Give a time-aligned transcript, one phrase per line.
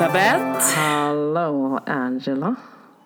[0.00, 0.76] Elisabeth.
[0.76, 2.54] Hallå Angela.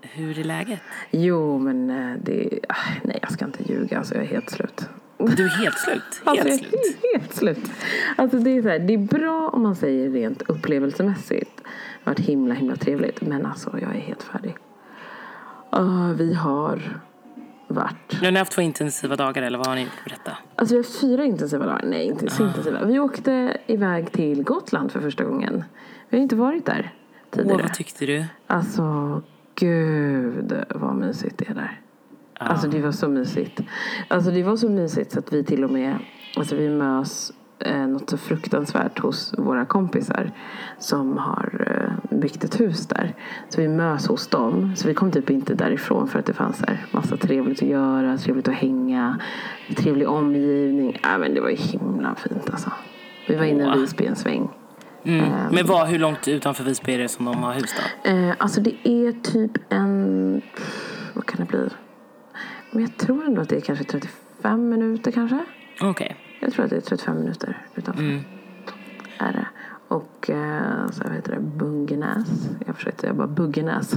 [0.02, 0.80] Hur är läget?
[1.10, 4.88] Jo men eh, det, ah, nej jag ska inte ljuga alltså jag är helt slut.
[5.18, 6.02] Du är helt slut.
[6.26, 6.96] Helt Alltså, slut.
[7.14, 7.70] helt slut.
[8.16, 11.56] Alltså det är så här, det är bra om man säger rent upplevelsemässigt.
[11.56, 11.68] Det
[12.04, 14.56] har varit himla himla trevligt men alltså jag är helt färdig.
[15.70, 17.00] Ah, vi har
[17.68, 20.36] varit Nu har ni haft två intensiva dagar eller vad har ni berätta?
[20.56, 21.84] Alltså vi har haft fyra intensiva dagar.
[21.84, 22.84] Nej, inte så intensiva.
[22.84, 25.64] Vi åkte iväg till Gotland för första gången.
[26.14, 27.62] Vi har inte varit där Åh, tidigare.
[27.62, 28.24] vad tyckte du?
[28.46, 29.22] Alltså,
[29.54, 31.80] gud vad mysigt det är där.
[32.38, 33.60] Alltså det var så mysigt.
[34.08, 35.98] Alltså det var så mysigt så att vi till och med,
[36.36, 40.32] alltså vi mös eh, något så fruktansvärt hos våra kompisar
[40.78, 41.66] som har
[42.10, 43.14] eh, byggt ett hus där.
[43.48, 44.76] Så vi mös hos dem.
[44.76, 48.18] Så vi kom typ inte därifrån för att det fanns där massa trevligt att göra,
[48.18, 49.20] trevligt att hänga,
[49.76, 51.00] trevlig omgivning.
[51.02, 52.70] Ja men det var ju himla fint alltså.
[53.28, 53.76] Vi var inne i Åh.
[53.76, 54.48] Visby en sväng.
[55.04, 55.54] Mm.
[55.54, 57.74] Men vad, hur långt utanför Visby är det som de har hus
[58.04, 58.10] då?
[58.10, 60.42] Eh, alltså det är typ en...
[61.12, 61.68] Vad kan det bli?
[62.70, 65.38] Men jag tror ändå att det är kanske 35 minuter kanske.
[65.80, 66.16] Okej.
[66.40, 68.02] Jag tror att det är 35 minuter utanför.
[68.02, 68.24] Mm.
[69.18, 69.46] Är det.
[69.88, 72.48] Och eh, så heter det Bungenäs.
[72.66, 73.94] Jag försökte säga bara Buggenäs.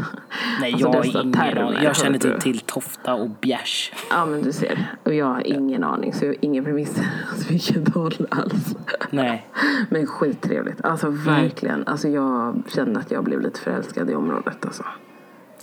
[0.61, 1.83] Nej, Alltså, jag har ingen termer, aning.
[1.83, 2.31] Jag känner du.
[2.31, 3.93] typ till Tofta och Bjärs.
[4.09, 4.91] Ja men du ser.
[5.03, 7.01] Och jag har ingen aning så jag har ingen premiss
[7.33, 8.75] åt vilket håll alls.
[9.09, 9.47] Nej.
[9.89, 10.85] Men skittrevligt.
[10.85, 11.23] Alltså Mm.
[11.25, 11.87] verkligen.
[11.87, 14.65] Alltså jag kände att jag blev lite förälskad i området.
[14.65, 14.83] Alltså.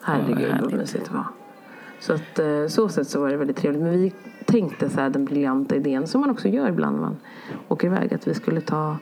[0.02, 1.27] Herregud Ja, vad mysigt det var.
[2.00, 3.83] Så att eh, så sätt så var det väldigt trevligt.
[3.83, 4.12] Men vi
[4.45, 7.17] tänkte så här den briljanta idén som man också gör ibland när man
[7.69, 8.14] åker iväg.
[8.14, 8.96] Att vi skulle ta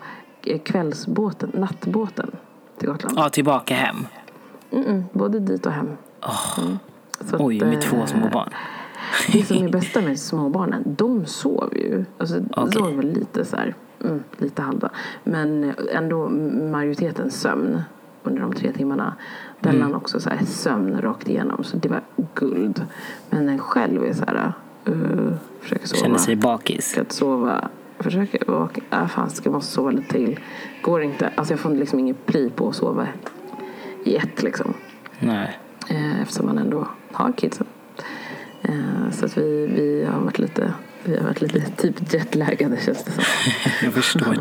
[0.64, 2.30] kvällsbåten, nattbåten
[2.78, 3.18] till Gotland.
[3.18, 4.06] Ja, tillbaka hem.
[4.70, 5.86] Mm-mm, både dit och hem.
[6.58, 6.78] Mm.
[7.20, 8.48] Så Oj, att, med eh, två små barn.
[9.32, 12.04] Det som är bästa med småbarnen, de sov ju.
[12.18, 12.82] Alltså, Okej.
[12.82, 14.90] De var lite så här, mm, lite halva.
[15.24, 16.28] Men ändå
[16.70, 17.82] majoriteten sömn
[18.22, 19.14] under de tre timmarna.
[19.60, 19.94] Dellan Mm.
[19.94, 21.64] också så här, sömn rakt igenom.
[21.64, 22.00] Så det var
[22.34, 22.86] guld.
[23.30, 24.52] Men den själv är så här,
[24.88, 26.02] uh, försöker sova.
[26.02, 26.90] Känner sig bakis.
[26.90, 27.68] Ska sova.
[28.02, 28.80] Försöker vaka.
[28.90, 30.40] Äh, fan, ska måste sova lite till.
[30.82, 31.30] Går inte.
[31.34, 33.06] Alltså jag får liksom ingen pli på att sova
[34.04, 34.74] i ett liksom.
[35.18, 35.58] Nej.
[35.88, 37.66] Eh, eftersom man ändå har kidsen.
[38.62, 40.72] Eh, så att vi, vi har varit lite
[41.04, 43.24] vi har varit lite typ jetlaggade känns det som.
[43.82, 44.36] Jag förstår.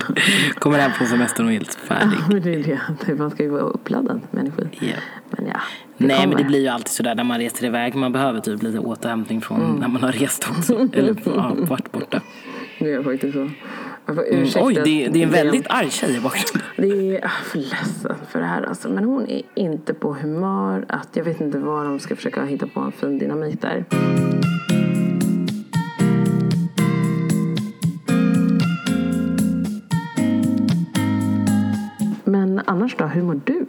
[0.59, 2.17] Kommer hem från semestern och är helt färdig.
[2.19, 3.15] Ja, men det är det.
[3.15, 4.67] Man ska ju vara uppladdad med energi.
[4.79, 4.95] Ja.
[5.29, 5.61] Men ja,
[5.97, 6.43] Nej men det kommer.
[6.47, 7.95] blir ju alltid sådär när man reser iväg.
[7.95, 9.75] Man behöver typ lite återhämtning från Mm.
[9.75, 10.73] när man har rest också.
[10.93, 12.21] Eller ja, varit borta.
[12.83, 13.49] Det är faktiskt så.
[14.05, 14.47] Jag Mm.
[14.55, 16.61] Oj, det, det är en väldigt arg tjej i bakgrunden.
[16.77, 18.89] Det är, för ledsen för det här alltså.
[18.89, 20.85] Men hon är inte på humör.
[20.87, 23.85] Att jag vet inte vad de ska försöka hitta på en fin dynamik där.
[32.23, 33.65] Men annars då, hur mår du?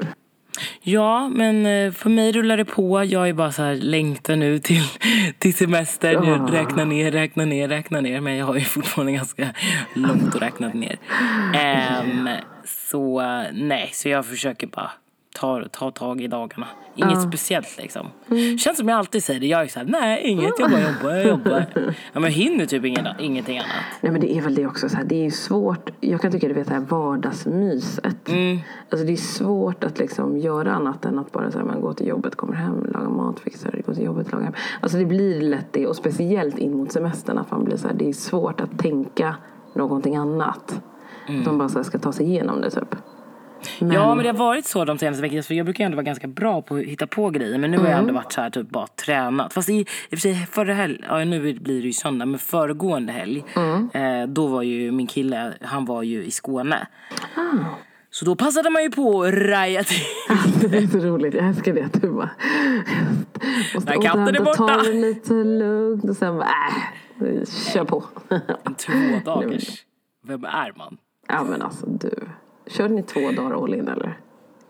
[0.83, 3.05] Ja, men eh, för mig rullar det på.
[3.05, 4.83] Jag är bara så här längtar nu till,
[5.39, 6.27] till semestern.
[6.27, 6.53] Jag Ah.
[6.53, 8.21] räknar ner, räknar ner, räknar ner.
[8.21, 9.49] Men jag har ju fortfarande ganska
[9.95, 10.97] långt att räkna ner.
[11.55, 12.29] Ehm,
[12.65, 14.91] så nej, så jag försöker bara
[15.35, 16.67] ta, ta tag i dagarna.
[16.95, 17.21] Inget Ah.
[17.21, 18.07] speciellt liksom.
[18.31, 18.59] Mm.
[18.59, 19.47] Känns som jag alltid säger det.
[19.47, 21.65] Jag är så här, nej inget, jag bara jobbar, jag jobbar.
[22.13, 23.71] Ja, men jag hinner typ ingen, ingenting annat.
[24.01, 24.89] Nej men det är väl det också.
[24.89, 25.91] Så här, det är ju svårt.
[26.01, 28.31] Jag kan tycka du vet det här vardagsmyset.
[28.91, 31.93] Alltså det är svårt att liksom göra annat än att bara så här, man går
[31.93, 34.55] till jobbet, kommer hem, lagar mat, fixar, går till jobbet, lagar hem.
[34.81, 35.87] Alltså det blir lätt det.
[35.87, 39.37] Och speciellt in mot semestern att man blir så här, det är svårt att tänka
[39.75, 40.83] någonting annat.
[41.29, 42.95] Att man bara så här, ska ta sig igenom det typ.
[43.79, 45.43] Ja, men det har varit så de senaste veckorna.
[45.43, 47.59] För jag brukar ändå vara ganska bra på att hitta på grejer.
[47.59, 48.01] Men nu har jag Mm.
[48.09, 49.53] ändå varit så här, typ bara tränat.
[49.53, 52.39] Fast i, i och för sig förra helg, ja nu blir det ju söndag, men
[52.39, 53.45] föregående helg.
[53.57, 53.91] Mm.
[53.95, 56.87] Eh, då var ju min kille, han var ju i Skåne.
[57.37, 57.41] Ah.
[58.11, 60.03] Så då passade man ju på att raja till.
[60.71, 61.35] Det är så roligt.
[61.35, 61.89] Jag älskar det.
[62.01, 62.31] Du bara...
[63.75, 64.67] Måste Där katten är borta.
[64.69, 66.49] Ta det lite lugnt och sen bara,
[67.21, 68.05] äh, kör på.
[68.65, 68.93] En två
[69.25, 69.85] dagars.
[70.27, 70.97] Vem är man?
[71.29, 72.11] Ja men alltså du.
[72.67, 74.19] Körde ni två dagar all in eller?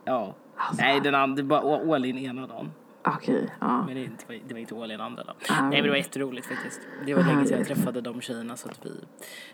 [0.04, 0.34] Ja.
[0.56, 0.82] Alltså.
[0.82, 2.70] Nej, den andra, det var all in ena dagen.
[3.04, 3.84] Okej, ja.
[3.86, 5.36] Men det, det var, det var inte all in andra dagen.
[5.48, 6.80] Ah, Nej, men det var jätteroligt faktiskt.
[7.06, 8.90] Det var länge sedan jag träffade de tjejerna så att vi,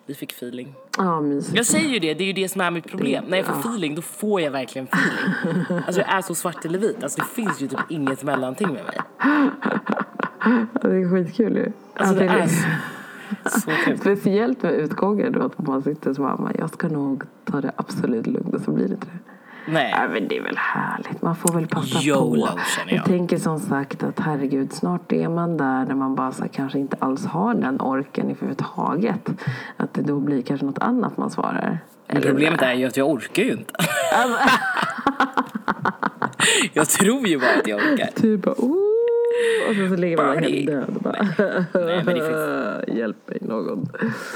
[0.06, 0.75] vi fick feeling.
[0.99, 1.56] Ja, mysigt.
[1.56, 3.25] Jag säger ju det, det är ju det som är mitt problem.
[3.29, 3.61] När jag får ja.
[3.61, 5.64] feeling, då får jag verkligen feeling.
[5.87, 7.02] Alltså jag är så svart eller vit.
[7.02, 8.99] Alltså det finns ju typ inget mellanting med mig.
[10.82, 11.73] Det är skitkul ju.
[11.94, 12.49] Alltså det Ja, är.
[14.00, 16.52] Speciellt med utgången då att man sitter som mamma.
[16.58, 19.19] Jag ska nog ta det absolut lugnt och så blir det inte det.
[19.72, 19.94] Nej.
[19.96, 21.22] Ja, men det är väl härligt.
[21.22, 22.58] Man får väl passa YOLO, på.
[22.76, 23.04] känner jag.
[23.04, 26.78] tänker som sagt att herregud, snart är man där när man bara så här, kanske
[26.78, 29.30] inte alls har den orken överhuvudtaget.
[29.76, 31.78] Att det då blir kanske något annat man svarar.
[32.12, 33.72] Men problemet är ju att jag orkar ju inte.
[36.72, 38.06] jag tror ju bara att jag orkar.
[38.16, 38.88] Typ bara, oh,
[39.69, 41.28] och sen så ligger man där helt död och bara,
[41.75, 43.88] Nej, men det hjälp mig någon.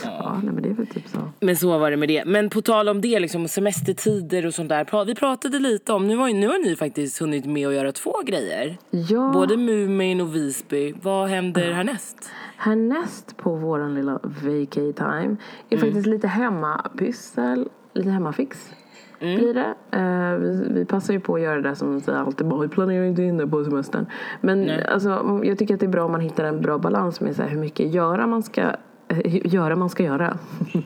[0.05, 0.41] Ja.
[0.45, 1.19] nej men det är väl typ så.
[1.41, 2.25] Men så var det med det.
[2.25, 5.05] Men på tal om det, liksom, semestertider och sånt där.
[5.05, 8.15] Vi pratade lite om, nu har, nu har ni faktiskt hunnit med att göra två
[8.27, 8.79] grejer.
[8.91, 10.95] Ja, Både Mumin och Visby.
[11.03, 12.31] Vad händer härnäst?
[12.57, 15.37] härnäst på våran lilla vacay time Mm.
[15.71, 18.71] är faktiskt lite hemmapyssel, lite hemmafix.
[19.23, 19.37] Mm.
[19.37, 19.75] Blir det.
[19.91, 23.05] Eh, vi, vi passar ju på att göra det som säger alltid bara, vi planerar
[23.05, 24.07] inte in det på semestern.
[24.41, 27.37] Men alltså, jag tycker att det är bra om man hittar en bra balans med
[27.37, 28.63] så här, hur mycket göra man ska
[29.09, 30.37] eh, göra man ska göra.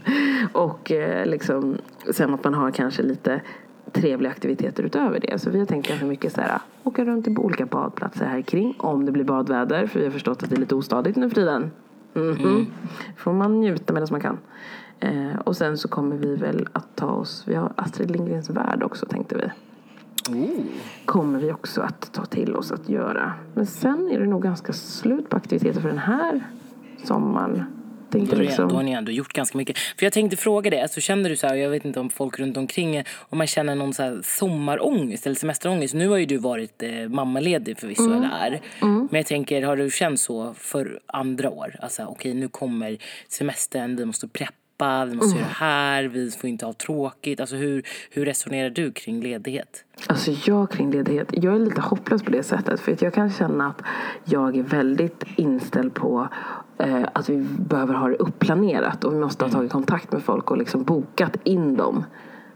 [0.52, 1.78] och eh, liksom,
[2.10, 3.40] sen att man har kanske lite
[3.92, 5.38] trevliga aktiviteter utöver det.
[5.38, 8.74] Så vi har tänkt ganska mycket så här, åka runt till olika badplatser här kring
[8.78, 9.86] om det blir badväder.
[9.86, 11.70] För vi har förstått att det är lite ostadigt nu för tiden.
[12.14, 12.66] Mhm.
[13.16, 14.38] Får man njuta medan man kan.
[15.00, 18.82] Eh, och sen så kommer vi väl att ta oss, vi har Astrid Lindgrens Värld
[18.82, 19.50] också tänkte vi.
[21.04, 23.32] Kommer vi också att ta till oss att göra.
[23.54, 26.40] Men sen är det nog ganska slut på aktiviteter för den här
[27.04, 27.64] sommaren.
[28.10, 29.78] Tänkte Då, liksom, då har ni ändå gjort ganska mycket.
[29.78, 32.38] För jag tänkte fråga dig, alltså, känner du så här, jag vet inte om folk
[32.38, 35.94] runt omkring om man känner någon så här sommarångest eller semesterångest.
[35.94, 38.60] Nu har ju du varit eh, mammaledig förvisso, eller är.
[38.80, 41.76] Men jag tänker, har du känt så för andra år?
[41.82, 46.50] Alltså okej, nu kommer semestern, vi måste preppa, vi måste göra det här, vi får
[46.50, 47.40] inte ha tråkigt.
[47.40, 49.84] Alltså hur, hur resonerar du kring ledighet?
[50.06, 52.80] Alltså jag kring ledighet, jag är lite hopplös på det sättet.
[52.80, 53.82] För att jag kan känna att
[54.24, 56.28] jag är väldigt inställd på
[56.78, 59.04] eh, att vi behöver ha det uppplanerat.
[59.04, 62.04] Och vi måste ha tagit kontakt med folk och liksom bokat in dem.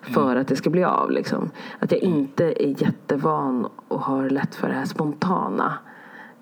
[0.03, 1.51] För att det ska bli av liksom.
[1.79, 5.79] Att jag inte är jättevan och har lätt för det här spontana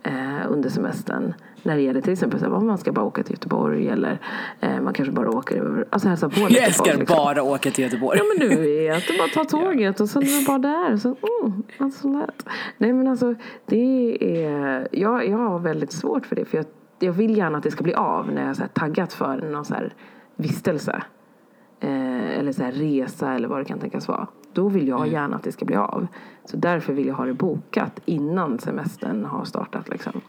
[0.02, 1.34] eh, under semestern.
[1.62, 4.18] När det gäller till exempel så här, man ska bara åka till Göteborg eller
[4.60, 7.16] eh, man kanske bara åker över, alltså hälsa på Jag älskar liksom.
[7.16, 8.18] bara åka till Göteborg.
[8.18, 10.96] Ja men du vet, du bara tar tåget och sen är bara där.
[10.96, 12.46] Så, mm, allt så lätt.
[12.78, 13.34] Nej men alltså,
[13.66, 16.44] det är, jag, jag har väldigt svårt för det.
[16.44, 16.66] För jag,
[16.98, 19.64] jag vill gärna att det ska bli av när jag har här taggat för någon
[19.64, 19.94] så här
[20.36, 21.02] vistelse.
[21.80, 24.26] Eh, eller så här resa eller vad det kan tänkas vara.
[24.52, 26.06] Då vill jag gärna att det ska bli av.
[26.44, 29.88] Så därför vill jag ha det bokat innan semestern har startat.
[29.88, 30.20] Liksom.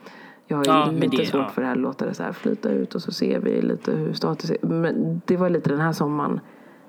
[0.51, 1.50] Jag har ju Ja, lite det- svårt ja.
[1.50, 4.13] för det här låta det så här flyta ut och så ser vi lite hur
[4.13, 4.57] status är.
[4.68, 6.40] Men det var lite den här sommaren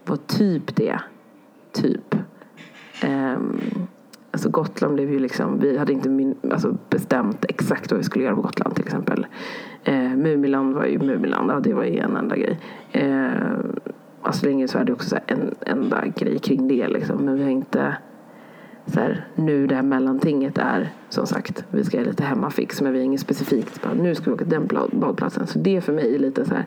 [0.04, 1.00] var typ det.
[1.72, 2.14] Typ.
[3.02, 3.58] Ehm,
[4.30, 8.24] alltså Gotland blev ju liksom, vi hade inte min, alltså bestämt exakt vad vi skulle
[8.24, 9.26] göra på Gotland till exempel.
[9.88, 12.60] Uh, Mumiland var ju Mumiland, ja, det var ju en enda grej.
[12.96, 13.30] Uh,
[14.22, 17.16] Astrid Lindgrens Värld är också så här en enda grej kring det liksom.
[17.24, 17.96] Men vi har inte
[18.86, 22.92] så här, nu det här mellantinget är som sagt, vi ska göra lite hemmafix men
[22.92, 23.82] vi har inget specifikt.
[23.82, 25.46] Bara, nu ska vi åka till den badplatsen.
[25.46, 26.66] Så det är för mig lite så här.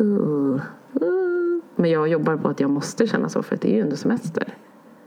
[0.00, 0.60] Uh,
[1.02, 1.60] uh.
[1.76, 3.96] Men jag jobbar på att jag måste känna så för att det är ju under
[3.96, 4.54] semester.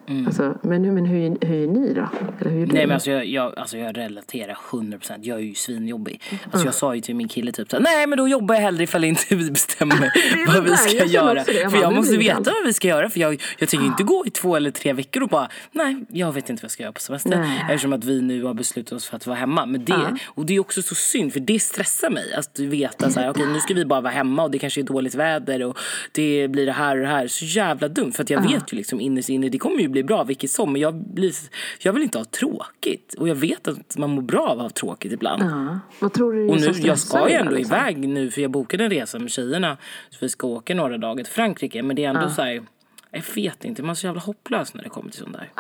[0.08, 2.10] Alltså, men, men hur, hur är ni då?
[2.40, 2.68] Eller hur?
[2.68, 6.22] Nej men alltså jag, jag, alltså jag relaterar 100% Jag är ju svinjobbig.
[6.52, 8.84] Alltså jag sa ju till min kille typ såhär, Nej men då jobbar jag hellre
[8.84, 10.12] ifall inte vi bestämmer
[10.54, 11.38] vad vi ska jag göra.
[11.38, 14.24] Jag För jag måste veta vad vi ska göra För jag, jag tänker inte gå
[14.26, 16.94] i två eller tre veckor och bara Nej jag vet inte vad jag ska göra
[16.94, 17.30] på semester.
[17.30, 17.66] Nej.
[17.70, 19.66] Eftersom att vi nu har beslutat oss för att vara hemma.
[19.66, 23.30] Men det, och det är också så synd för det stressar mig Att veta såhär,
[23.30, 25.78] okej nu ska vi bara vara hemma och det kanske är dåligt väder Och
[26.12, 27.28] det blir det här och det här.
[27.28, 30.04] Så jävla dumt för att jag vet ju liksom innerst inne Det kommer ju bli
[30.04, 31.34] bra vilket som Men jag, blir,
[31.80, 34.70] jag vill inte ha tråkigt Och jag vet att man mår bra av att ha
[34.70, 35.80] tråkigt ibland Ja.
[36.00, 37.76] Vad tror du och som nu, jag ska ju ändå liksom?
[37.76, 39.78] iväg nu för jag bokade en resa med tjejerna.
[40.10, 41.84] Så vi ska åka några dagar till Frankrike.
[41.84, 42.64] Men det är ändå så här,
[43.12, 45.52] jag vet inte, man är så jävla hopplös när det kommer till sånt där.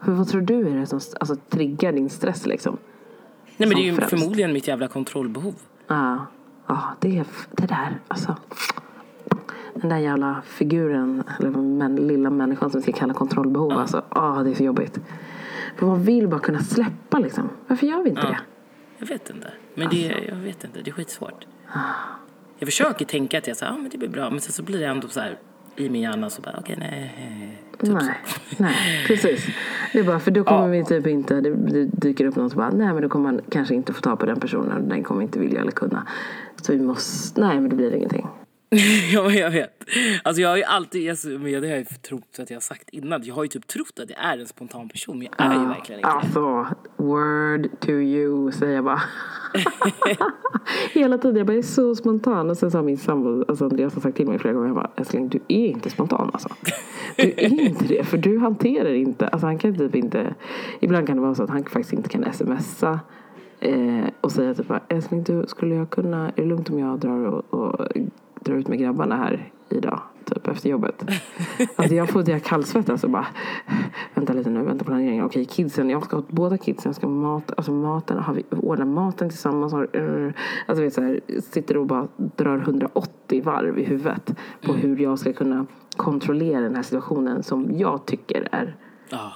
[0.00, 2.78] Hur, vad tror du är det som alltså, triggar din stress liksom?
[3.56, 4.10] Nej men det är som ju främst.
[4.10, 5.54] förmodligen mitt jävla kontrollbehov.
[5.86, 6.26] Ja,
[6.66, 8.00] ja det är det där.
[8.08, 8.36] Alltså,
[9.74, 13.72] den där jävla figuren, eller men, lilla människan som vi ska kalla kontrollbehov.
[13.72, 15.00] Alltså, ah, det är så jobbigt.
[15.76, 17.48] För man vill bara kunna släppa liksom.
[17.66, 18.38] Varför gör vi inte det?
[18.98, 19.52] Jag vet inte.
[19.74, 21.46] Men det, jag vet inte, det är skitsvårt.
[22.58, 24.30] Jag försöker tänka att jag säger, ah, men det blir bra.
[24.30, 25.38] Men sen så blir det ändå så här
[25.76, 27.62] i min hjärna så bara, okej nej.
[27.78, 28.16] Typ nej,
[28.58, 29.46] nej, precis.
[29.92, 32.58] Det är bara för då kommer vi typ inte, det, det dyker upp någon som
[32.58, 35.02] bara, nej men då kommer man kanske inte få ta på den personen och den
[35.02, 36.06] kommer inte vilja eller kunna.
[36.62, 38.26] Så vi måste, nej men det blir ingenting.
[39.12, 39.84] ja, jag vet.
[40.22, 42.60] Alltså jag har ju alltid, alltså, men det har jag ju trott att jag har
[42.60, 43.24] sagt innan.
[43.24, 45.18] Jag har ju typ trott att jag är en spontan person.
[45.18, 46.10] Men jag är ju verkligen inte.
[46.10, 49.02] Alltså, word to you säger jag bara.
[50.92, 52.50] Hela tiden, jag bara är så spontan.
[52.50, 54.90] Och sen sa min sambo, alltså Andreas har sagt till mig flera gånger, jag bara,
[54.96, 56.48] älskling du är inte spontan alltså.
[57.16, 60.34] Du är inte det, för du hanterar inte, alltså han kan typ inte,
[60.80, 63.00] ibland kan det vara så att han faktiskt inte kan smsa.
[63.60, 67.24] Eh, och säga typ älskling du, skulle jag kunna, är det lugnt om jag drar
[67.24, 67.86] och, och
[68.40, 70.00] drar ut med grabbarna här idag?
[70.34, 71.04] typ efter jobbet.
[71.76, 73.26] Alltså jag får jag kallsvettas och bara
[74.14, 75.24] vänta lite nu, vänta på planeringen.
[75.24, 79.28] Okej kidsen, jag ska ha båda kidsen, ska mat, alltså maten, har vi ordnat maten
[79.28, 79.72] tillsammans?
[79.72, 80.32] Har, uh,
[80.66, 85.18] alltså vet så här, sitter och bara drar 180 varv i huvudet på hur jag
[85.18, 85.66] ska kunna
[85.96, 88.76] kontrollera den här situationen som jag tycker är
[89.10, 89.32] Ja.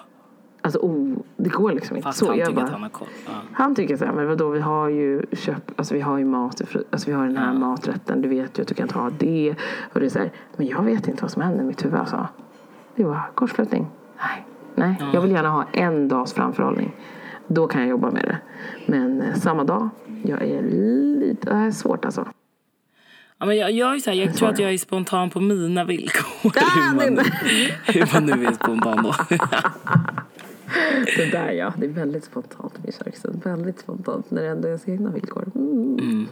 [0.65, 2.27] Alltså oh, det går liksom inte Fast så.
[2.29, 3.09] han Jag tycker bara- att han har koll.
[3.27, 3.33] Ja.
[3.53, 6.61] han tycker så här, men vadå, vi har ju köpt, alltså vi har ju mat,
[6.91, 9.55] alltså vi har den här maträtten, du vet ju att du kan ta det.
[9.93, 11.99] Och det är så här, men jag vet inte vad som händer i mitt huvud
[12.01, 12.29] alltså.
[12.97, 13.87] Det var korsflyttning.
[14.19, 16.95] Nej, nej, jag vill gärna ha en dags framförhållning.
[17.47, 18.39] Då kan jag jobba med det.
[18.87, 19.89] Men eh, samma dag,
[20.23, 22.27] jag är lite, det här är svårt alltså.
[23.39, 25.85] Ja, men jag, jag, är så här, jag tror att jag är spontan på mina
[25.85, 26.53] villkor.
[26.57, 27.25] Ah, hur, man,
[27.87, 29.15] hur man nu är spontan då.
[31.17, 33.41] Det där ja, det är väldigt spontant min Kärksen.
[33.45, 35.51] Väldigt spontant när det ändå är ens egna villkor.
[35.55, 36.27] Mm.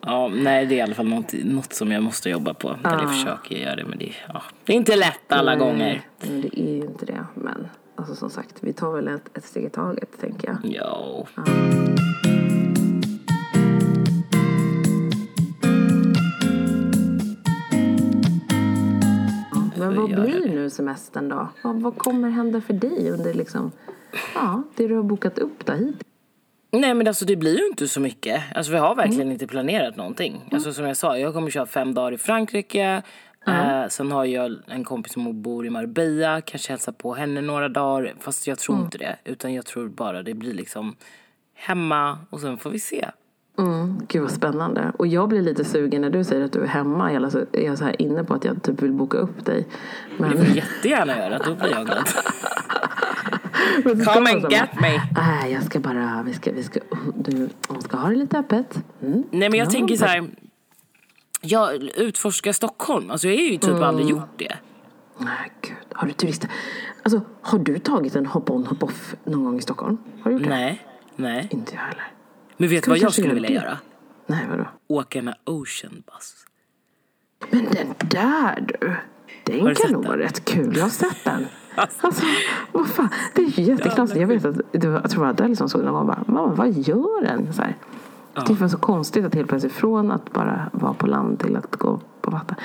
[0.00, 2.68] Ja, nej, det är i alla fall något, något som jag måste jobba på.
[2.68, 3.00] Eller Ah.
[3.02, 6.00] jag försöker göra det, men det, ja, det är inte lätt alla gånger.
[6.20, 7.24] Men det är ju inte det.
[7.34, 10.58] Men alltså, som sagt, vi tar väl ett, ett steg i taget tänker jag.
[10.74, 11.26] Ja.
[19.90, 21.48] Men vad blir nu semestern då?
[21.62, 23.72] Vad, vad kommer hända för dig under liksom,
[24.34, 25.96] ja, det du har bokat upp då hit?
[26.70, 28.42] Nej men alltså det blir ju inte så mycket.
[28.54, 30.48] Alltså vi har verkligen inte planerat någonting.
[30.52, 33.02] Alltså som jag sa, jag kommer köra fem dagar i Frankrike.
[33.46, 37.68] Eh, sen har jag en kompis som bor i Marbella, kanske hälsa på henne några
[37.68, 38.14] dagar.
[38.20, 39.16] Fast jag tror inte det.
[39.24, 40.96] Utan jag tror bara det blir liksom
[41.54, 43.06] hemma och sen får vi se.
[43.58, 44.92] Mm, gud vad spännande.
[44.98, 47.12] Och jag blir lite sugen när du säger att du är hemma.
[47.12, 49.66] Eller så är jag så här inne på att jag typ vill boka upp dig.
[50.18, 52.08] Men, Det får du jättegärna göra, då blir jag glad.
[54.14, 55.02] Come and get me.
[55.16, 56.80] Nej, jag ska bara, vi ska, vi ska,
[57.14, 58.78] du, hon ska ha det lite öppet.
[59.02, 59.24] Mm.
[59.30, 60.30] Nej men jag Ja, tänker så här.
[61.40, 63.10] Jag utforskar Stockholm.
[63.10, 64.56] Alltså jag har ju typ aldrig gjort det.
[65.18, 65.76] Nej, gud.
[65.92, 66.50] Har du turister?
[67.02, 69.98] Alltså, har du tagit en hop-on, hop-off någon gång i Stockholm?
[70.22, 70.50] Har du gjort det?
[70.50, 70.86] Nej,
[71.16, 71.48] nej.
[71.50, 72.04] Inte jag heller.
[72.56, 73.78] Men vet du vad jag skulle vilja göra?
[74.26, 74.64] Nej, vadå?
[74.86, 76.34] Åka med Ocean Bus.
[77.50, 78.94] Men den där du.
[79.44, 80.76] Den kan nog vara rätt kul.
[80.76, 81.46] Jag har sett den.
[81.78, 82.06] Alltså.
[82.06, 82.24] Alltså,
[82.72, 83.08] vad fan.
[83.34, 84.20] Det är ju jätteknasigt.
[84.20, 86.54] Jag vet att det var, jag tror att Adele som såg den och bara, mamma
[86.54, 87.52] vad gör den?
[87.52, 87.76] Så här.
[88.46, 91.76] Det var så konstigt att helt plötsligt från att bara vara på land till att
[91.76, 92.56] gå på vatten.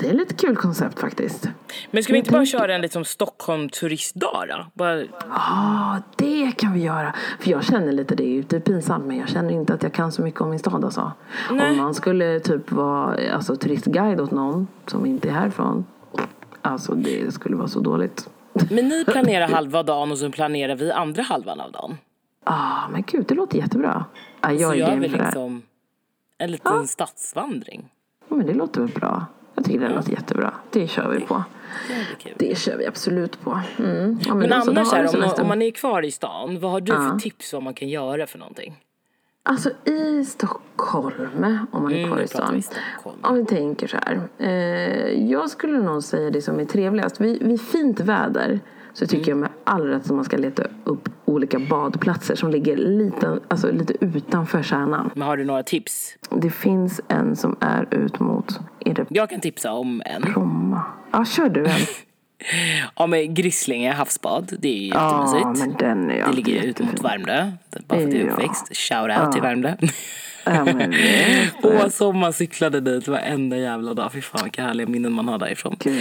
[0.00, 1.48] Det är lite kul koncept faktiskt.
[1.90, 4.66] Men ska vi inte bara köra en liksom Stockholm turistdag då?
[4.74, 7.14] Bara, Ja, ah, det kan vi göra.
[7.40, 10.22] För jag känner lite det, är pinsamt men jag känner inte att jag kan så
[10.22, 11.12] mycket om min stad alltså.
[11.50, 11.70] Nej.
[11.70, 15.86] Om man skulle typ vara alltså, turistguide åt någon som inte är härifrån.
[16.62, 18.30] Alltså det skulle vara så dåligt.
[18.70, 21.98] men ni planerar halva dagen och så planerar vi andra halvan av dagen.
[22.44, 24.04] Ah, men gud, det låter jättebra.
[24.40, 25.62] Ah, jag Så är gör vi det liksom
[26.38, 27.88] en liten stadsvandring.
[28.28, 29.26] Ja, men det låter väl bra.
[29.58, 30.54] Jag tycker det låter jättebra.
[30.70, 31.44] Det kör vi på.
[32.24, 32.48] Det.
[32.48, 33.60] Det kör vi absolut på.
[33.78, 34.18] Mm.
[34.26, 35.42] Ja, Men då annars har är, du om, semester.
[35.42, 38.26] om man är kvar i stan, vad har du för tips vad man kan göra
[38.26, 38.76] för någonting?
[39.42, 42.24] Alltså i Stockholm, om man är Mm, kvar nu
[42.58, 42.62] i stan.
[43.22, 44.20] Om vi tänker så här.
[44.38, 47.20] Eh, jag skulle nog säga det som är trevligast.
[47.20, 48.60] Vid, vid fint väder
[48.98, 52.76] så tycker jag med all rätt att man ska leta upp olika badplatser som ligger
[52.76, 55.10] lite, alltså lite utanför kärnan.
[55.14, 56.14] Men har du några tips?
[56.30, 60.22] Det finns en som är ut mot, är det Jag kan tipsa om en.
[60.22, 60.82] Bromma?
[61.12, 61.76] Ja, kör du en.
[62.96, 65.66] Ja men Grislinge havsbad, det är ju Ja, jättemysigt.
[65.66, 67.04] men den är ju Det ligger ut mot.
[67.04, 67.52] Värmdö.
[67.86, 68.32] Bara för att jag är Ja.
[68.32, 68.76] uppväxt.
[68.76, 69.74] Shout out till Värmdö.
[70.54, 74.12] Ja, men det- Åh, som man cyklade dit varenda jävla dag.
[74.12, 75.76] Fy fan vilka härliga minnen man har därifrån.
[75.78, 75.94] Gud.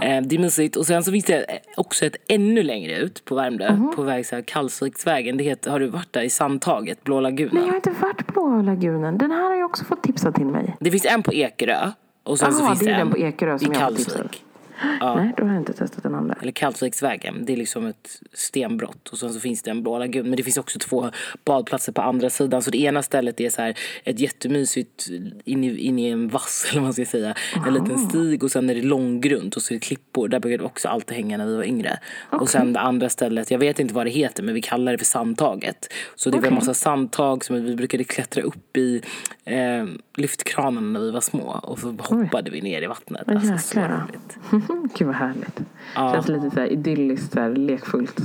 [0.00, 0.76] Eh, det är mysigt.
[0.76, 1.46] Och sen så finns det
[1.76, 3.72] också ett ännu längre ut på Värmdö.
[3.72, 3.92] Mhm.
[3.96, 5.36] På väg så här Kallsviksvägen.
[5.36, 7.04] Det heter, har du varit där i Sandtaget?
[7.04, 7.50] Blå lagunen?
[7.54, 9.18] Nej, jag har inte varit på lagunen.
[9.18, 10.76] Den här har jag också fått tipsa till mig.
[10.80, 11.90] Det finns en på Ekerö.
[12.24, 13.80] Och sen så Ah, finns det en på Ekerö som i jag
[15.00, 15.24] Kallsvik.
[15.24, 16.36] Nej, då har jag inte testat den andra.
[16.40, 17.44] Eller Kallsviksvägen.
[17.44, 19.08] Det är liksom ett stenbrott.
[19.08, 20.26] Och sen så finns det en blå lagun.
[20.26, 21.10] Men det finns också två
[21.44, 22.62] badplatser på andra sidan.
[22.62, 25.08] Så det ena stället är så här ett jättemysigt
[25.44, 27.34] in i, in i en vass eller vad man ska säga.
[27.66, 30.28] En liten stig och sen är det långgrunt och så är det klippor.
[30.28, 31.98] Där brukade vi också alltid hänga när vi var yngre.
[32.30, 34.98] Och sen det andra stället, jag vet inte vad det heter men vi kallar det
[34.98, 35.92] för sandtaget.
[36.14, 39.02] Så det var en massa sandtag som vi brukade klättra upp i
[39.44, 39.86] eh,
[40.16, 41.60] lyftkranen när vi var små.
[41.62, 43.28] Och så hoppade vi ner i vattnet.
[43.28, 44.38] Alltså, så roligt.
[44.94, 45.60] Gud vad härligt.
[45.94, 46.12] Ja.
[46.12, 48.20] Känns lite så här idylliskt, så här lekfullt.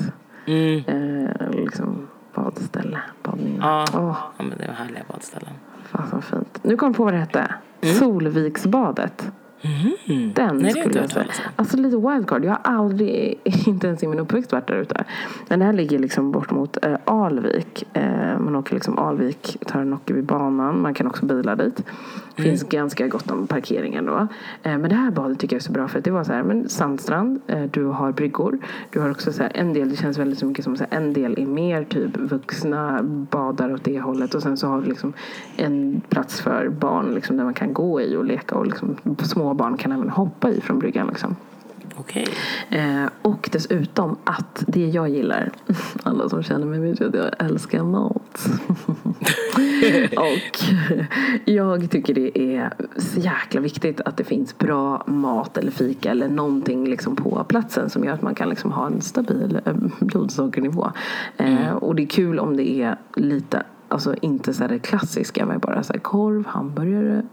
[0.45, 0.83] Mm.
[0.87, 3.57] Eh, liksom badställe, badminne.
[3.61, 3.85] Ja.
[3.93, 5.53] Åh, ja, men det var härliga badställen.
[5.83, 6.59] fan så fint.
[6.63, 7.53] Nu kom jag på vad det hette.
[7.81, 7.95] Mm.
[7.95, 9.31] Solviksbadet.
[9.61, 10.33] Mm.
[10.33, 11.25] Den Nej, skulle jag säga.
[11.55, 12.45] Alltså lite wildcard.
[12.45, 15.03] Jag har aldrig, inte ens i min uppväxt varit där ute.
[15.47, 17.83] Men det här ligger liksom bort mot eh, Alvik.
[17.93, 20.81] Eh, man åker liksom Alvik, tar en vid banan.
[20.81, 21.83] Man kan också bila dit.
[22.37, 22.69] Det finns mm.
[22.69, 24.27] ganska gott om parkering ändå.
[24.63, 26.33] Eh, men det här badet tycker jag är så bra för att det var så
[26.33, 28.59] här, men sandstrand, eh, du har bryggor.
[28.89, 30.97] Du har också så här, en del, det känns väldigt så mycket som så här,
[30.97, 34.33] en del är mer typ vuxna badar åt det hållet.
[34.33, 35.13] Och sen så har du liksom
[35.55, 38.55] en plats för barn liksom, där man kan gå i och leka.
[38.55, 41.07] Och liksom, små barn kan även hoppa i från bryggan.
[41.07, 41.35] Liksom.
[41.99, 42.25] Okay.
[42.69, 45.51] Eh, och dessutom att det jag gillar,
[46.03, 48.47] alla som känner mig vet att jag älskar mat.
[50.17, 50.75] och
[51.45, 56.29] jag tycker det är så jäkla viktigt att det finns bra mat eller fika eller
[56.29, 60.91] någonting liksom på platsen som gör att man kan liksom ha en stabil eh, blodsockernivå.
[61.37, 61.77] Eh, mm.
[61.77, 65.59] och det är kul om det är lite Alltså inte så här det klassiska med
[65.59, 67.23] bara så korv, hamburgare,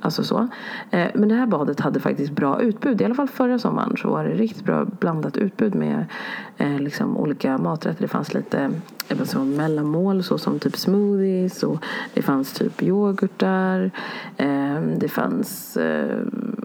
[0.00, 0.48] Alltså så.
[0.90, 3.00] Eh, men det här badet hade faktiskt bra utbud.
[3.00, 6.04] I alla fall förra sommaren så var det riktigt bra blandat utbud med
[6.56, 8.02] eh, liksom olika maträtter.
[8.02, 8.70] Det fanns lite
[9.20, 13.90] alltså, mellanmål såsom typ smoothies och det fanns typ yoghurtar.
[14.36, 15.78] Eh, det fanns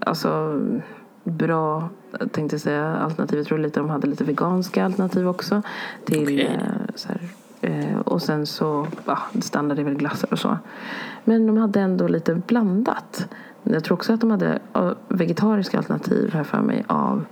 [0.02, 0.62] alltså
[1.24, 1.90] bra
[2.32, 3.40] tänkte säga alternativ.
[3.40, 5.62] Jag tror lite de hade lite veganska alternativ också.
[6.06, 6.48] Till okay.
[6.96, 7.20] så här,
[7.68, 10.58] Eh, och sen så, ja, standard är väl glassar och så.
[11.24, 13.28] Men de hade ändå lite blandat.
[13.64, 14.60] Jag tror också att de hade
[15.08, 17.26] vegetariska alternativ här för mig av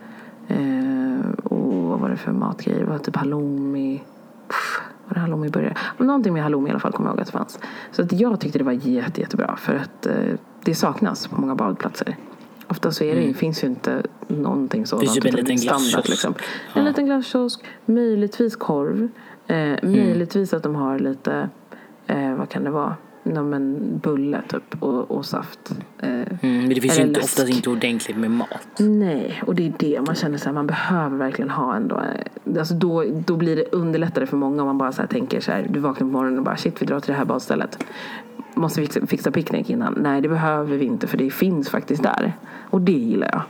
[0.48, 2.80] eh, och vad var det för matgrejer?
[2.80, 4.04] Det var typ halloumi.
[4.48, 5.75] Pff, var det halloumi burgare?
[5.98, 7.60] Någonting med halloumi i alla fall kommer jag ihåg att det fanns.
[7.92, 10.13] Så att jag tyckte det var jätte, jättebra för att eh,
[10.63, 12.18] det saknas på många badplatser.
[12.68, 13.34] Ofta så är det, mm.
[13.34, 15.15] finns ju inte någonting sådant.
[15.15, 16.10] Det finns ju en liten glasskiosk.
[16.10, 16.34] Liksom.
[16.74, 16.80] Ja.
[16.80, 19.10] En liten glasskiosk, möjligtvis korv.
[19.48, 19.92] Eh, mm.
[19.92, 21.50] Möjligtvis att de har lite,
[22.08, 22.96] eh, vad kan det vara?
[23.25, 25.72] men bulle typ och, och saft.
[26.00, 28.68] Eh, mm, men det finns ju inte, oftast inte ordentligt med mat.
[28.77, 31.96] Nej, och det är det man känner så här, man behöver verkligen ha ändå.
[31.96, 35.51] Eh, alltså då, då blir det underlättare för många om man bara så tänker så
[35.51, 37.84] här, du vaknar på morgonen och bara shit vi drar till det här badstället.
[38.53, 39.94] Måste vi fixa, fixa picknick innan?
[39.94, 42.34] Nej det behöver vi inte för det finns faktiskt där.
[42.70, 43.42] Och det gillar jag.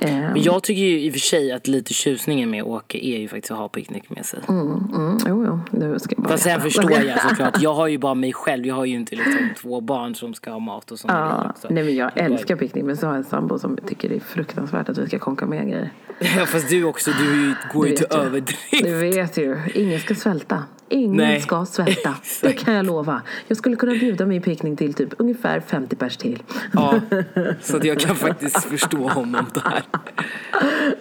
[0.00, 3.28] Men jag tycker ju i och för sig att lite tjusningen med åka är ju
[3.28, 4.40] faktiskt att ha picknick med sig.
[4.48, 5.98] Mm, mm, jo, jo.
[5.98, 7.62] Ska bara Fast sen förstår jag såklart.
[7.62, 8.66] Jag har ju bara mig själv.
[8.66, 11.12] Jag har ju inte liksom två barn som ska ha mat och sånt.
[11.12, 12.84] Ja, nej men jag älskar picknick.
[12.84, 15.46] Men så har jag en sambo som tycker det är fruktansvärt att vi ska konka
[15.46, 15.92] med grejer.
[16.36, 18.84] Ja fast du också, du går ju till överdrift.
[18.84, 19.58] Du vet ju.
[19.74, 20.64] Ingen ska svälta.
[20.88, 21.40] Ingen Nej.
[21.40, 22.14] ska svälta.
[22.42, 23.22] det kan jag lova.
[23.48, 26.42] Jag skulle kunna bjuda min picknick till typ ungefär 50 pers till.
[26.72, 27.00] Ja,
[27.60, 29.82] så att jag kan faktiskt förstå honom där.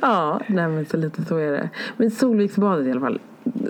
[0.01, 1.69] ja, nej men så lite så är det.
[1.97, 3.19] Men Solviksbadet är i alla fall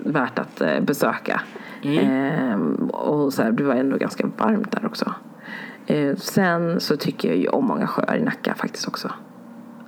[0.04, 1.40] värt att eh, besöka.
[1.82, 1.98] Mm.
[1.98, 5.14] Ehm, och så här, det var ändå ganska varmt där också.
[5.86, 9.12] Ehm, sen så tycker jag ju om många sjöar i Nacka faktiskt också.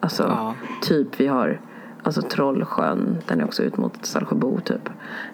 [0.00, 0.54] Alltså, ja.
[0.82, 1.60] typ vi har
[2.02, 4.90] Alltså Trollsjön, den är också ut mot Salsjöbo typ.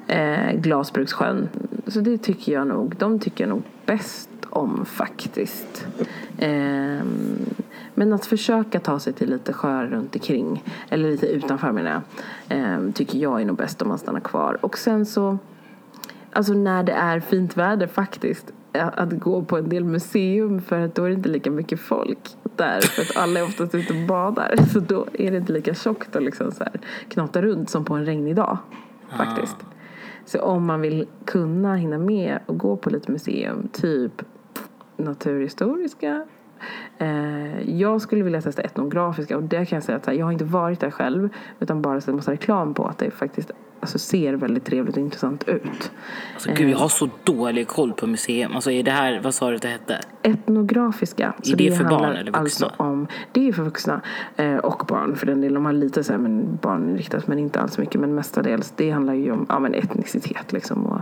[0.07, 1.49] Eh, Glasbrukssjön.
[1.87, 5.87] Så det tycker jag nog, de tycker jag nog bäst om faktiskt.
[6.39, 7.05] Eh,
[7.95, 12.03] men att försöka ta sig till lite sjöar runt omkring, eller lite utanför menar
[12.49, 14.59] jag, eh, tycker jag är nog bäst om man stannar kvar.
[14.61, 15.39] Och sen så,
[16.33, 20.95] alltså när det är fint väder faktiskt, att gå på en del museum för att
[20.95, 24.07] då är det inte lika mycket folk där för att alla är oftast ute och
[24.09, 24.55] badar.
[24.73, 26.65] Så då är det inte lika tjockt att liksom så
[27.09, 28.59] knata runt som på en regnig dag.
[29.09, 29.57] Faktiskt.
[29.61, 29.75] Ah.
[30.25, 34.23] Så om man vill kunna hinna med och gå på lite museum, typ
[34.97, 36.27] naturhistoriska
[36.99, 40.45] eh, jag skulle vilja testa etnografiska och det kan jag säga att jag har inte
[40.45, 41.29] varit där själv
[41.61, 43.51] utan bara sett massa reklam på att det faktiskt
[43.85, 45.93] alltså, ser väldigt trevligt och intressant ut.
[46.35, 48.53] Alltså, gud, jag har så dålig koll på museum.
[48.55, 50.01] Alltså, är det här, vad sa du att det hette?
[50.23, 51.35] Etnografiska.
[51.43, 52.41] Så är det, det för barn eller vuxna?
[52.41, 54.01] Alltså om, det är för vuxna
[54.37, 55.55] eh, och barn för den delen.
[55.55, 58.01] De har lite så här, men barninriktat men inte alls mycket.
[58.01, 61.01] Men mestadels, det handlar ju om ja, men etnicitet liksom och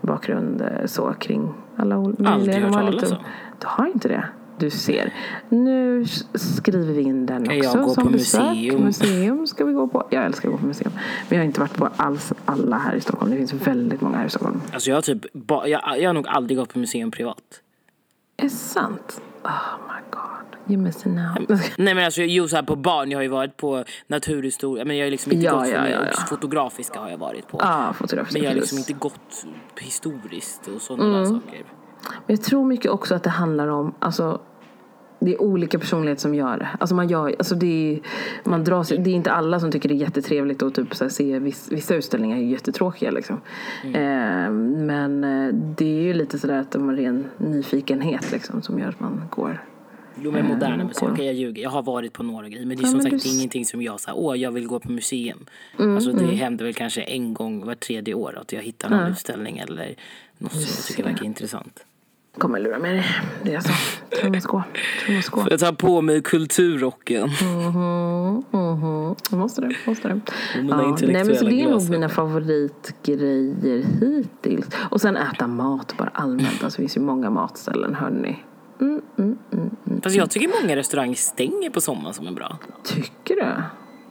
[0.00, 2.28] bakgrund eh, så kring alla möjliga.
[2.28, 3.18] Aldrig hört talas om.
[3.58, 4.24] Du har inte det?
[4.58, 5.14] Du ser.
[5.48, 7.78] Nu skriver vi in den kan också.
[7.78, 8.42] Jag gå som på besök.
[8.42, 8.84] museum.
[8.84, 10.06] Museum ska vi gå på.
[10.10, 10.92] Jag älskar att gå på museum.
[11.28, 13.30] Men jag har inte varit på alls alla här i Stockholm.
[13.30, 14.60] Det finns väldigt många här i Stockholm.
[14.72, 17.60] Alltså jag har typ, jag, jag har nog aldrig gått på museum privat.
[18.36, 19.20] Är det sant?
[19.44, 20.72] Oh my god.
[20.72, 21.48] You missing out.
[21.78, 24.96] Nej men alltså jo så här på barn, jag har ju varit på naturhistoria, men
[24.96, 26.26] jag har liksom inte ja, gått ja, ja, ja.
[26.28, 27.58] fotografiska har jag varit på.
[27.60, 28.38] Ah, fotografiska.
[28.38, 29.46] Men jag har liksom inte gått
[29.80, 31.40] historiskt och sådana mm.
[31.40, 31.64] saker.
[32.08, 34.40] Men jag tror mycket också att det handlar om, alltså
[35.24, 36.68] det är olika personligheter som gör det.
[36.80, 38.00] Alltså man gör, alltså det, är,
[38.48, 41.38] man dras, det är inte alla som tycker det är jättetrevligt att typ så se
[41.38, 43.10] viss, vissa utställningar är jättetråkiga.
[43.10, 43.40] Liksom.
[43.84, 43.94] Mm.
[43.94, 44.50] Eh,
[44.86, 45.20] men
[45.76, 49.22] det är ju lite sådär att de har ren nyfikenhet liksom, som gör att man
[49.30, 49.62] går
[50.22, 51.62] Jo men moderna Eh, museer, okej jag ljuger.
[51.62, 53.64] Jag har varit på några grejer men det är Ja, som sagt du Mm, ingenting
[53.64, 55.46] som jag sa, åh jag vill gå på museum.
[55.78, 59.58] alltså det händer väl kanske en gång var tredje år att jag hittar någon utställning
[59.58, 59.94] eller
[60.38, 61.84] något som jag tycker verkar intressant.
[62.38, 63.04] Kommer lura med dig.
[63.42, 63.72] Det är så.
[64.20, 64.62] Tror man ska.
[65.04, 65.46] Tror man ska.
[65.50, 67.30] Jag tar på mig kulturrocken.
[67.42, 69.14] Mhm, mhm.
[69.30, 70.20] Måste det, måste det.
[70.56, 74.68] Mina nej, men så det är nog mina favoritgrejer hittills.
[74.90, 76.64] Och sen äta mat bara allmänt.
[76.64, 78.44] Alltså, det finns ju många matställen, hörni.
[80.02, 82.58] Fast jag tycker många restauranger stänger på sommaren som är bra.
[82.84, 83.46] Tycker du?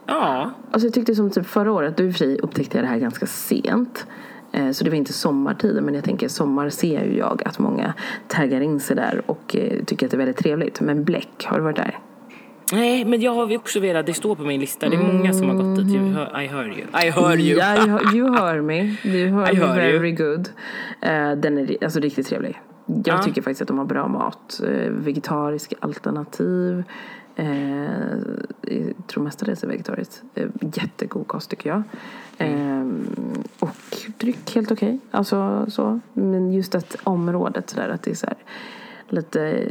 [0.06, 2.84] Ja, Alltså jag tyckte som typ förra året, då i och för sig upptäckte jag
[2.84, 4.06] det här ganska sent.
[4.52, 7.94] Eh, Så det var inte sommartiden, men jag tänker sommar ser ju jag att många
[8.28, 10.80] taggar in sig där och eh, tycker att det är väldigt trevligt.
[10.80, 11.98] Men Bläck, har du varit där?
[12.72, 15.48] nej men jag har ju observerat, det står på min lista, det är många som
[15.48, 15.94] har gått dit.
[15.96, 17.06] You hör- I heard you.
[17.06, 17.58] I heard you.
[17.58, 19.00] Ja, you, you hör mig.
[19.02, 20.16] Du hör I mig hör very you.
[20.16, 20.48] good.
[21.00, 22.60] Eh, den är alltså riktigt trevlig.
[22.86, 23.22] Jag Ja.
[23.22, 24.60] tycker faktiskt att de har bra mat.
[24.64, 26.84] Uh, vegetarisk alternativ.
[27.36, 28.16] Eh,
[28.60, 30.22] jag tror mestadels är vegetariskt.
[30.40, 31.82] Uh, jättegod kost tycker jag.
[32.38, 33.06] Mm.
[33.58, 34.98] Eh, och dryck helt okej.
[35.10, 36.00] Alltså så.
[36.12, 38.36] Men just att området sådär att det är så här
[39.08, 39.68] lite,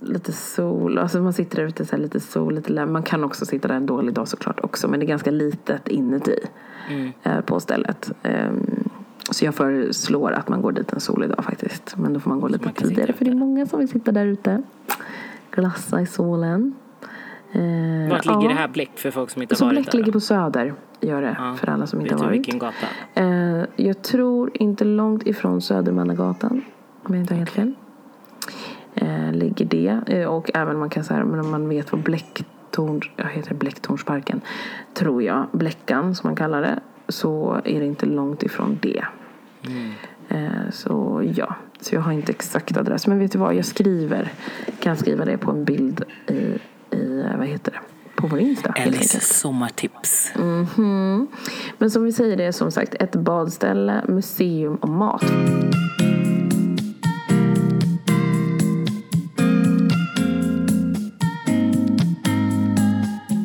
[0.00, 0.98] lite sol.
[0.98, 3.68] Alltså man sitter där ute så här, lite sol, lite lä- Man kan också sitta
[3.68, 4.88] där en dålig dag såklart också.
[4.88, 6.38] Men det är ganska litet inuti
[7.22, 8.12] eh, på stället.
[8.22, 8.88] Ehm,
[9.30, 11.96] så jag föreslår att man går dit en solig dag faktiskt.
[11.96, 14.12] Men då får man gå lite man tidigare för det är många som vill sitta
[14.12, 14.62] där ute.
[15.50, 16.74] Glassa i solen.
[17.54, 18.48] Eh, Vart ligger ja.
[18.48, 19.98] det här Bläck för folk som inte Så har varit Bläck där?
[19.98, 20.74] ligger på Söder.
[21.00, 21.36] Gör det.
[21.38, 21.54] Ja.
[21.54, 22.38] För alla som inte Vet har varit.
[22.38, 22.86] vilken gata?
[23.14, 26.62] Eh, jag tror inte långt ifrån Södermannagatan.
[27.02, 27.72] Om jag inte har helt fel.
[28.94, 30.00] Eh, ligger det.
[30.06, 34.40] Eh, och även man kan säga, men om man vet vad Bläcktorn, jag heter Bläcktornsparken,
[34.94, 39.04] tror jag, Bläckan som man kallar det, så är det inte långt ifrån det.
[40.28, 43.06] Eh, så ja, så jag har inte exakt adress.
[43.06, 44.32] Men vet du vad, jag skriver,
[44.80, 46.58] kan skriva det på en bild i,
[46.94, 47.80] i vad heter det,
[48.20, 48.74] på vår Insta.
[48.86, 50.32] Alice sommartips.
[50.36, 51.28] Mhm.
[51.78, 55.24] Men som vi säger, det är som sagt ett badställe, museum och mat.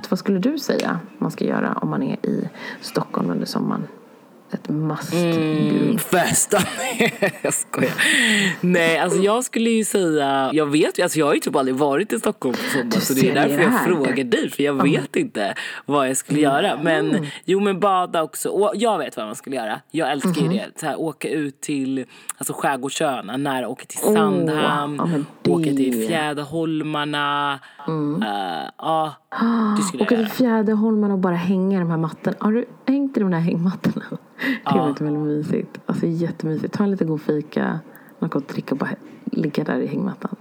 [0.10, 2.50] Vad skulle du säga man ska göra om man är i
[2.82, 3.88] Stockholm under sommaren?
[4.52, 6.58] Ett must Mm, festa.
[7.42, 7.92] jag skojar.
[8.62, 11.76] Nej, alltså jag skulle ju säga, jag vet ju, alltså jag har ju typ aldrig
[11.76, 14.84] varit i Stockholm på sommar Du så det är därför jag frågar dig för jag
[14.84, 15.54] vet inte
[15.86, 16.80] vad jag skulle göra.
[16.84, 19.80] Men jo men bada också, och jag vet vad man skulle göra.
[19.92, 22.06] Jag älskar ju det, så här, åka ut till
[22.38, 25.10] alltså skärgårdsöarna, när åka till Sandhamn, ja,
[25.44, 27.60] det- åka till Fjäderholmarna.
[27.88, 29.14] Eh, Ja,
[29.78, 30.56] det skulle Åka jag till göra.
[30.58, 32.36] Fjäderholmarna och bara hänga i de här mattorna.
[32.40, 34.06] Har du hängt i de där hängmattorna?
[34.64, 35.80] Det är väldigt, väldigt mysigt.
[35.86, 36.74] Alltså jättemysigt.
[36.74, 37.80] Ta en lite god fika,
[38.20, 38.90] något gott att dricka och bara
[39.26, 40.36] ligga där i hängmattan.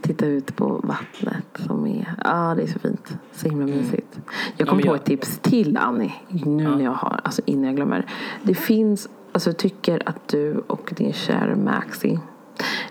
[0.00, 3.18] Titta ut på vattnet som är, ja det är så fint.
[3.32, 4.20] Så himla mysigt.
[4.56, 7.64] Jag kom men på jag- ett tips till Annie, nu när jag har, alltså innan
[7.64, 8.06] jag glömmer.
[8.42, 12.18] Det finns, alltså tycker att du och din kära Maxi,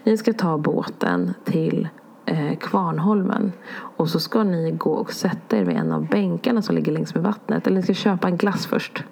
[0.04, 1.88] ni ska ta båten till
[2.28, 3.52] eh, Kvarnholmen.
[3.98, 7.16] Och så ska ni gå och sätta er vid en av bänkarna som ligger längs
[7.16, 7.68] med vattnet.
[7.68, 9.04] Eller ni ska köpa en glass först.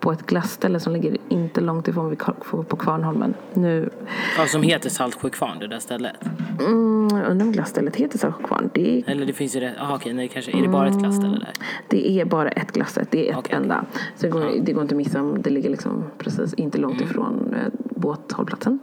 [0.00, 3.34] På ett glassställe som ligger inte långt ifrån Kvar- på Kvarnholmen.
[3.54, 3.90] Nu,
[4.38, 6.16] Ja, som heter Saltsjökvarn, det där stället.
[6.60, 8.70] mm, undrar om glassstället heter Saltsjökvarn.
[8.74, 10.98] Det är Eller det finns ju det, aha, okej, nej, kanske, är det bara ett
[10.98, 11.52] klasställe där?
[11.88, 13.56] Det är bara ett glasset, det är ett Okej.
[13.56, 13.84] enda.
[14.16, 17.00] Så det går, det går inte att missa om det ligger liksom precis inte långt
[17.00, 17.10] Mm.
[17.10, 18.78] ifrån eh, båthållplatsen.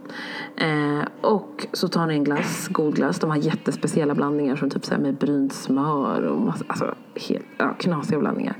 [0.56, 3.18] Eh, och så tar ni en glass, god glass.
[3.18, 7.46] De har jättespeciella blandningar som typ så här med brynt smör och massa, alltså helt
[7.58, 8.56] ja, knasiga blandningar.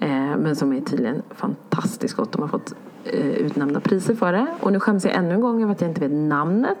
[0.00, 2.32] Eh, men som är tydligen fantastiskt gott.
[2.32, 4.46] De har fått eh, utnämnda priser för det.
[4.60, 6.78] Och nu skäms jag ännu en gång över att jag inte vet namnet.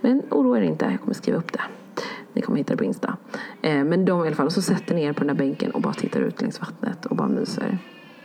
[0.00, 1.62] Men oroa er inte, jag kommer skriva upp det.
[2.32, 3.16] Ni kommer hitta det på Insta.
[3.62, 5.70] Eh, men de i alla fall, och så sätter ni er på den där bänken
[5.70, 7.78] och bara tittar ut längs vattnet och bara myser.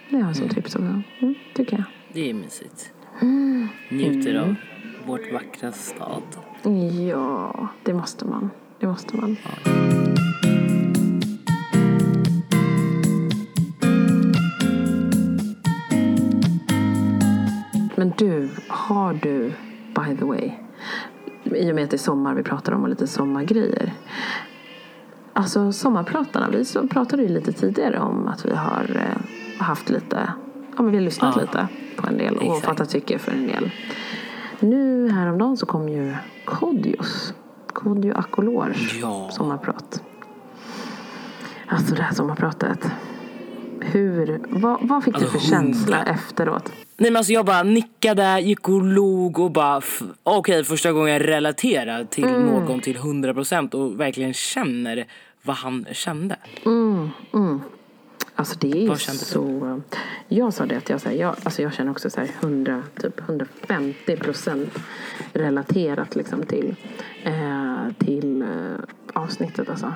[0.10, 1.02] Det har jag som tips också.
[1.20, 1.84] Mm, tycker jag.
[2.14, 2.94] Det är mysigt.
[3.90, 4.56] Njuter av
[5.06, 6.24] vårt vackra stad.
[7.10, 8.50] Ja, det måste man.
[8.80, 9.38] Det måste man.
[17.96, 19.52] Men du, har du,
[19.96, 20.52] by the way,
[21.44, 23.94] i och med att det är sommar vi pratar om och lite sommargrejer.
[25.34, 30.34] Alltså sommarpratarna, vi så pratade ju lite tidigare om att vi har eh, haft lite,
[30.84, 31.42] men vi lyssnat Ja.
[31.42, 32.66] lite på en del och Exakt.
[32.66, 33.72] fattat tycke för en del.
[34.60, 37.34] Nu häromdagen så kom ju Kodjos,
[37.74, 39.30] Kodjo Akolors Ja.
[39.32, 40.04] sommarprat.
[41.68, 42.92] Alltså det här sommarpratet.
[43.82, 46.72] hur, vad, vad fick alltså, du för känsla efteråt?
[46.98, 51.14] Nej men alltså jag bara nickade, gick och log och bara okej okay, första gången
[51.14, 52.46] jag relaterar till mm.
[52.46, 55.06] någon till 100% och verkligen känner
[55.42, 56.36] vad han kände.
[56.66, 57.62] Mm, mm.
[58.38, 59.82] Alltså det är ju så...
[60.28, 62.84] Jag sa det att jag, så här, jag, alltså jag känner också så här 100,
[63.02, 64.80] typ 150 procent
[65.34, 66.76] relaterat liksom till,
[67.24, 68.48] eh, till eh,
[69.14, 69.70] avsnittet.
[69.70, 69.94] Alltså.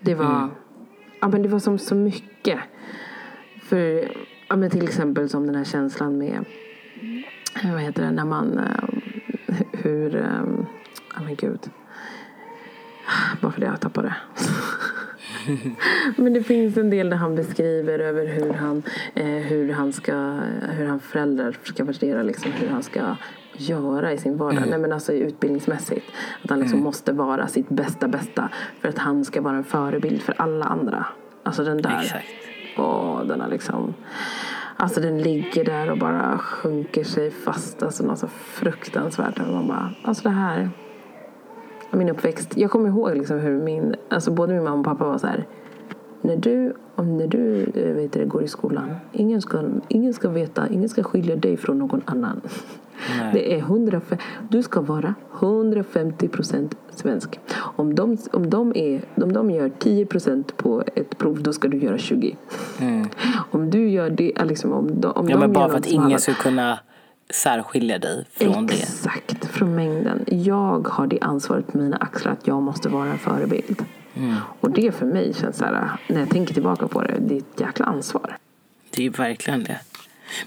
[0.00, 0.50] Det var, mm.
[1.20, 2.60] ja, men det var som så mycket.
[3.62, 4.12] För
[4.48, 6.44] ja, men till exempel som den här känslan med
[7.64, 8.84] vad heter det, när man eh,
[9.72, 10.44] hur, eh,
[11.14, 11.70] ja men gud.
[13.40, 14.14] Varför det jag tappade
[16.16, 18.82] Men det finns en del där han beskriver över hur han,
[19.14, 20.12] eh, hur han ska,
[20.70, 23.16] hur han föräldrar ska värdera liksom hur han ska
[23.52, 24.56] göra i sin vardag.
[24.56, 24.70] Mm.
[24.70, 26.06] Nej, men alltså utbildningsmässigt.
[26.44, 26.84] Att han liksom mm.
[26.84, 28.48] måste vara sitt bästa bästa
[28.80, 31.06] för att han ska vara en förebild för alla andra.
[31.42, 32.00] Alltså den där.
[32.02, 32.26] Exakt.
[32.76, 33.94] Och den har liksom
[34.76, 37.82] Alltså den ligger där och bara sjunker sig fast.
[37.82, 39.38] Alltså något så fruktansvärt.
[39.38, 40.70] Och man bara, alltså det här
[41.96, 42.56] min uppväxt.
[42.56, 45.44] Jag kommer ihåg liksom hur min, alltså både min mamma och pappa var så här.
[46.22, 50.28] När du, om när du eh, vet det, går i skolan, ingen ska, ingen ska
[50.28, 52.40] veta, ingen ska skilja dig från någon annan.
[53.20, 53.30] Nej.
[53.32, 54.00] Det är 100,
[54.48, 57.40] du ska vara 150 procent svensk.
[57.56, 61.68] Om de, om, de är, om de gör 10 procent på ett prov, då ska
[61.68, 62.36] du göra 20.
[62.80, 63.06] Mm.
[63.50, 66.18] Om du gör det, liksom, om, de, om ja, de men bara för att ingen
[66.18, 66.78] ska kunna
[67.30, 68.74] särskilja dig från Exakt, det.
[68.74, 70.24] Exakt, från mängden.
[70.26, 73.84] Jag har det ansvaret på mina axlar att jag måste vara en förebild.
[74.14, 74.34] Mm.
[74.60, 77.38] Och det för mig känns så här, när jag tänker tillbaka på det, det är
[77.38, 78.36] ett jäkla ansvar.
[78.90, 79.80] Det är verkligen det.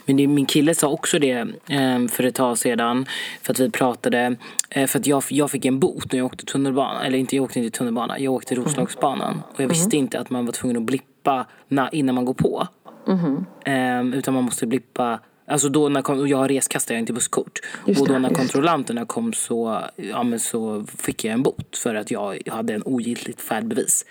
[0.06, 3.06] Men det, min kille sa också det eh, för ett tag sedan.
[3.42, 4.36] För att vi pratade.
[4.70, 7.06] Eh, för att jag, jag fick en bot när jag åkte tunnelbana.
[7.06, 8.20] Eller inte, jag åkte inte tunnelbana.
[8.20, 9.42] Jag åkte Roslagsbanan.
[9.54, 10.04] Och jag visste mm.
[10.04, 11.46] inte att man var tvungen att blippa
[11.92, 12.68] innan man går på.
[13.08, 13.46] Mm.
[13.66, 17.60] Eh, utan man måste blippa Alltså då när jag har reskastat, jag har inte busskort.
[17.86, 21.96] Just och då när kontrollanterna kom så, ja, men så fick jag en bot för
[21.96, 24.06] att jag, hade en ogiltigt färdbevis.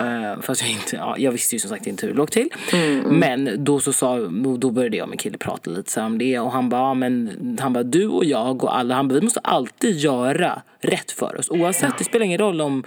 [0.00, 2.48] Uh, fast jag, inte, ja, jag visste ju som sagt inte hur det låg till.
[2.72, 3.18] Mm, mm.
[3.18, 4.18] Men då så sa,
[4.58, 6.94] då började jag och min kille prata lite så om det och han bara, ja,
[6.94, 11.10] men han bara du och jag och alla, han bara, vi måste alltid göra rätt
[11.10, 11.50] för oss.
[11.50, 11.94] Oavsett, ja.
[11.98, 12.84] det spelar ingen roll om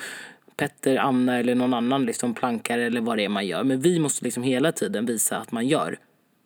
[0.58, 3.64] Petter, Anna eller någon annan liksom plankar eller vad det är man gör.
[3.64, 5.98] Men vi måste liksom hela tiden visa att man gör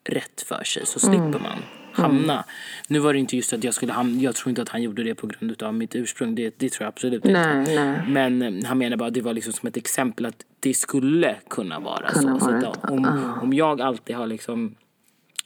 [0.09, 1.43] rätt för sig så slipper mm.
[1.43, 1.63] man
[1.97, 2.33] hamna.
[2.33, 2.45] Mm.
[2.87, 5.03] Nu var det inte just att jag skulle hamna, jag tror inte att han gjorde
[5.03, 6.35] det på grund av mitt ursprung.
[6.35, 7.85] Det, det tror jag absolut nej, inte.
[7.85, 8.01] Nej.
[8.07, 11.35] Men eh, han menar bara att det var liksom som ett exempel att det skulle
[11.49, 12.45] kunna vara kunna så.
[12.45, 13.43] Vara så att, om, uh.
[13.43, 14.75] om jag alltid har liksom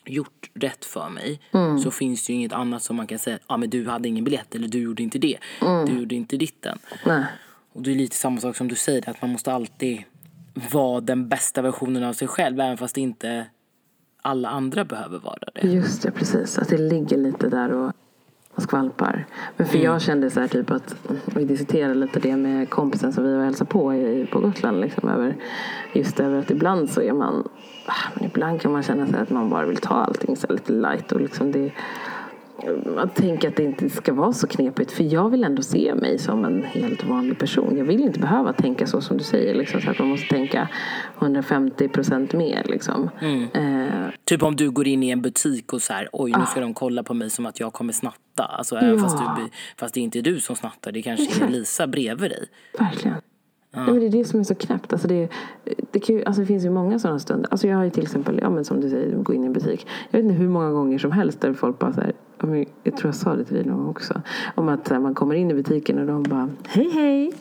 [0.06, 1.80] gjort rätt för mig mm.
[1.80, 4.08] så finns det ju inget annat som man kan säga, ja ah, men du hade
[4.08, 5.38] ingen biljett eller du gjorde inte det.
[5.62, 5.86] Mm.
[5.86, 6.80] Du gjorde inte ditten.
[7.06, 7.24] Nej.
[7.74, 10.04] Och det är lite samma sak som du säger, att man måste alltid
[10.71, 13.45] vara den bästa versionen av sig själv även fast det inte
[14.22, 15.68] alla andra behöver vara det.
[15.68, 16.60] Just det, precis.
[16.60, 17.92] Att det ligger lite där och,
[18.56, 19.26] och skvalpar.
[19.58, 19.86] Men för mm.
[19.86, 23.44] jag kände så här typ att, vi diskuterade lite det med kompisen som vi var
[23.44, 24.82] hälsade på i, på Gotland.
[24.82, 25.36] Liksom, över,
[25.94, 27.50] just över att ibland så är man,
[27.86, 30.72] ah, men ibland kan man känna sig att man bara vill ta allting så lite
[30.72, 31.12] light.
[31.12, 31.72] Och liksom det,
[32.97, 34.91] att tänka att det inte ska vara så knepigt.
[34.91, 37.78] För jag vill ändå se mig som en helt vanlig person.
[37.78, 39.56] Jag vill inte behöva tänka så som du säger.
[39.56, 40.69] Liksom, så att man måste tänka
[41.19, 42.63] 150 procent mer.
[42.65, 43.10] Liksom.
[43.21, 43.43] Mm.
[43.54, 44.10] Eh.
[44.26, 46.63] Typ om du går in i en butik och så här, oj nu ska ah.
[46.63, 48.43] de kolla på mig som att jag kommer snatta.
[48.43, 48.97] Alltså, ja.
[48.97, 52.47] fast, du, fast det är inte du som snattar, det kanske är Lisa bredvid dig.
[52.80, 53.17] Verkligen.
[53.74, 53.86] Ja.
[53.86, 54.94] men det är det som är så knäppt.
[54.94, 55.30] Alltså det,
[55.92, 57.52] det, kan alltså det finns ju många sådana stunder.
[57.52, 59.54] Alltså jag har ju till exempel, ja, men som du säger, gå in i en
[59.54, 59.88] butik.
[60.10, 62.14] Jag vet inte hur många gånger som helst där folk bara så här,
[62.84, 64.22] jag tror jag sa det till dig någon gång också.
[64.56, 67.34] Om att man kommer in i butiken och de bara hej hej.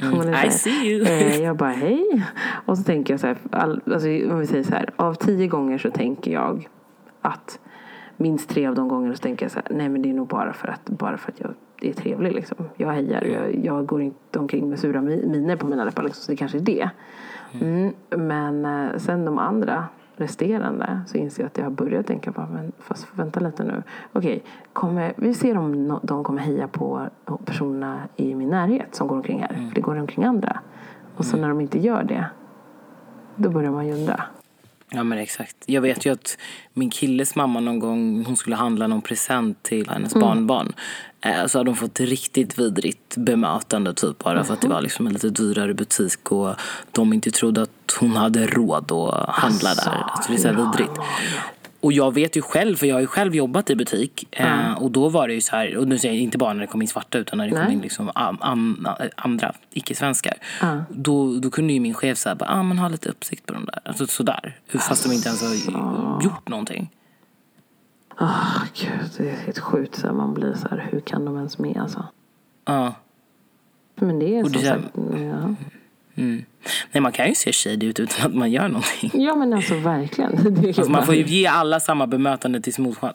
[0.00, 1.06] Mm, I see you.
[1.06, 2.26] Eh, jag bara hej.
[2.66, 5.46] Och så tänker jag så här, all, alltså, om vi säger så här, av tio
[5.46, 6.68] gånger så tänker jag
[7.20, 7.60] att
[8.16, 10.28] minst tre av de gångerna så tänker jag så här, nej men det är nog
[10.28, 11.54] bara för att, bara för att jag
[11.88, 12.56] är trevlig liksom.
[12.76, 16.32] Jag hejar, jag, jag går inte omkring med sura miner på mina läppar liksom, så
[16.32, 16.90] det kanske är det.
[17.60, 19.84] Mm, men eh, sen de andra
[20.16, 23.82] resterande så inser jag att jag har börjat tänka på, men fast vänta lite nu.
[24.12, 24.42] Okej,
[24.72, 27.08] kommer, vi ser om de kommer heja på
[27.44, 29.52] personerna i min närhet som går omkring här.
[29.54, 29.68] Mm.
[29.68, 30.60] För det går omkring andra.
[31.16, 31.40] Och så mm.
[31.42, 32.26] när de inte gör det,
[33.36, 34.24] då börjar man ju undra.
[34.92, 35.56] Ja men exakt.
[35.66, 36.38] Jag vet ju att
[36.72, 40.28] min killes mamma någon gång, hon skulle handla någon present till hennes mm.
[40.28, 40.72] barnbarn.
[41.20, 44.44] Eh, så hade hon fått riktigt vidrigt bemötande typ bara mm.
[44.44, 46.54] för att det var liksom en lite dyrare butik och
[46.92, 50.04] de inte trodde att hon hade råd att handla alltså, där.
[50.06, 51.00] Alltså det är så vidrigt.
[51.82, 54.26] Och jag vet ju själv, för jag har ju själv jobbat i butik.
[54.30, 56.60] Eh, och då var det ju så här, och nu säger jag inte bara när
[56.60, 57.64] det kom in svarta utan när det Nej.
[57.64, 60.34] kom in liksom am, am, andra icke-svenskar.
[60.90, 63.78] Då, då kunde ju min chef säga, ah, men ha lite uppsikt på de där.
[63.84, 64.56] Alltså sådär.
[64.78, 66.90] Fast de inte ens har gjort någonting.
[68.20, 69.94] Åh gud, det är helt sjukt.
[69.94, 72.06] Så man blir så här, hur kan de ens med alltså?
[72.64, 72.94] Ja.
[73.94, 75.54] Men det är Och som det- sagt, ja.
[76.14, 76.44] Mm.
[76.92, 79.10] Nej, man kan ju se shady ut utan att man gör någonting.
[79.14, 80.32] ja men alltså verkligen.
[80.66, 83.12] Alltså, man får ju ge alla samma bemötande tills motsa-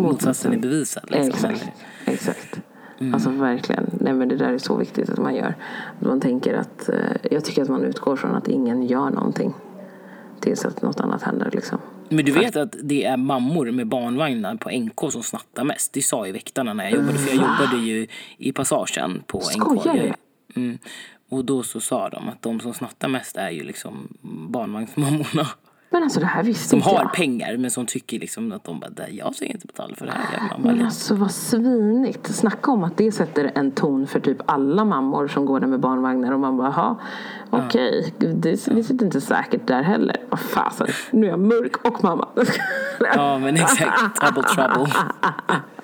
[0.00, 1.04] motsatsen är bevisad.
[1.10, 1.50] Liksom.
[1.50, 1.66] Exakt.
[2.04, 2.60] Exakt.
[3.00, 3.14] Mm.
[3.14, 3.90] Alltså verkligen.
[4.00, 5.54] Nej men det där är så viktigt att man gör.
[6.00, 6.94] Att man tänker att, eh,
[7.30, 9.54] jag tycker att man utgår från att ingen gör någonting.
[10.40, 11.78] Tills att något annat händer liksom.
[12.08, 15.92] Men du vet att det är mammor med barnvagnar på NK som snattar mest.
[15.92, 17.18] Det sa ju väktarna när jag jobbade.
[17.18, 18.06] För jag jobbade ju
[18.38, 19.44] i passagen på NK.
[19.52, 20.12] Skojar du?
[20.60, 20.78] Mm.
[21.30, 24.08] Och då så sa de att de som snattar mest är ju liksom
[24.50, 25.46] barnvagnsmammorna.
[25.92, 27.12] Men alltså det här visste Som inte har jag.
[27.12, 30.12] pengar men som tycker liksom att de bara, "Nej, jag ska inte betala för det
[30.12, 30.38] här.
[30.50, 30.74] Jag mamma.
[30.76, 32.34] Men alltså vad svinigt.
[32.34, 35.80] Snacka om att det sätter en ton för typ alla mammor som går där med
[35.80, 36.96] barnvagnar och man bara, jaha,
[37.50, 40.16] okej, det, det sitter inte säkert där heller.
[40.30, 42.28] Vad fasen, nu är jag mörk och mamma.
[43.14, 44.92] Ja men exakt, double trouble.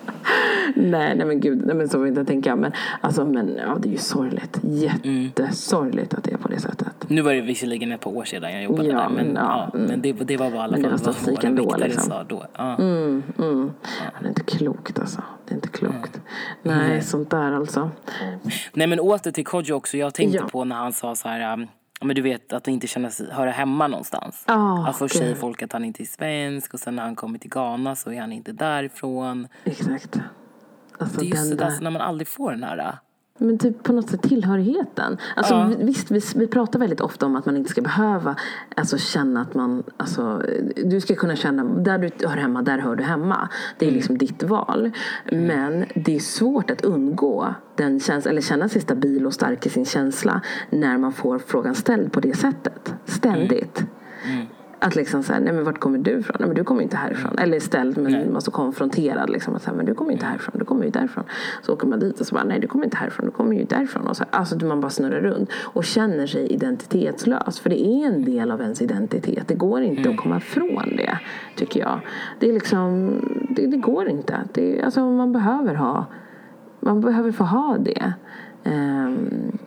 [0.75, 2.57] nej, nej men gud, nej men så vill jag inte tänka.
[2.57, 4.61] Men alltså, men ja, det är ju sorgligt.
[4.62, 6.87] Jättesorgligt att det är på det sättet.
[7.09, 9.09] Nu var det visserligen ett par år sedan jag jobbade Ja, där.
[9.09, 9.87] Men, ja, ja, mm.
[9.90, 12.03] men det, det var bara alla fall vad våra ändå, liksom.
[12.03, 12.47] sa då.
[12.57, 12.77] Ja.
[12.77, 13.71] Mm, mm.
[14.05, 15.23] Ja, det är inte klokt alltså.
[15.45, 16.21] Det är inte klokt.
[16.62, 17.90] Nej, sånt där alltså.
[18.73, 19.97] Nej men åter till Kodjo också.
[19.97, 21.53] Jag tänkte på när han sa så här.
[21.53, 21.66] um,
[22.01, 24.45] Men du vet att inte känna sig, höra hemma någonstans.
[24.47, 27.39] Ja, att först säger folk att han inte är svensk och sen när han kommer
[27.39, 29.49] till Ghana så är han inte därifrån.
[29.65, 30.19] Exakt.
[30.99, 32.99] Alltså, Det är just det där, alltså, när man aldrig får den här.
[33.38, 35.16] Men typ på något sätt tillhörigheten.
[35.37, 35.70] Alltså, Ja.
[35.79, 38.37] vi- Visst, vi, vi pratar väldigt ofta om att man inte ska behöva
[38.77, 39.83] alltså, känna att man...
[39.96, 40.42] Alltså,
[40.85, 43.49] du ska kunna känna, där du hör hemma, där hör du hemma.
[43.79, 44.90] Det är liksom ditt val.
[45.33, 49.68] Men det är svårt att undgå den känslan, eller känna sig stabil och stark i
[49.70, 52.94] sin känsla när man får frågan ställd på det sättet.
[53.05, 53.85] Ständigt.
[54.79, 56.37] Att liksom säga, nej men vart kommer du ifrån?
[56.41, 57.39] Nej men du kommer inte härifrån.
[57.39, 59.55] Eller ställd men man så konfronterad liksom.
[59.55, 61.25] Att säga, men du kommer inte härifrån, du kommer ju därifrån.
[61.62, 63.65] Så åker man dit och så bara, nej du kommer inte härifrån, du kommer ju
[63.65, 64.07] därifrån.
[64.07, 65.51] Och så, alltså man bara snurrar runt.
[65.62, 67.61] Och känner sig identitetslös.
[67.61, 69.49] För det är en del av ens identitet.
[69.49, 71.19] Det går inte att komma ifrån det,
[71.57, 72.01] tycker jag.
[72.39, 73.11] Det är liksom,
[73.51, 74.41] det, det går inte.
[74.53, 76.07] Det, alltså man behöver ha,
[76.81, 78.12] man behöver få ha det.
[78.65, 79.59] Ehm,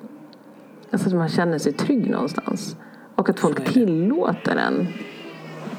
[0.91, 2.75] Alltså att man känner sig trygg någonstans.
[3.19, 4.87] Och att folk tillåter en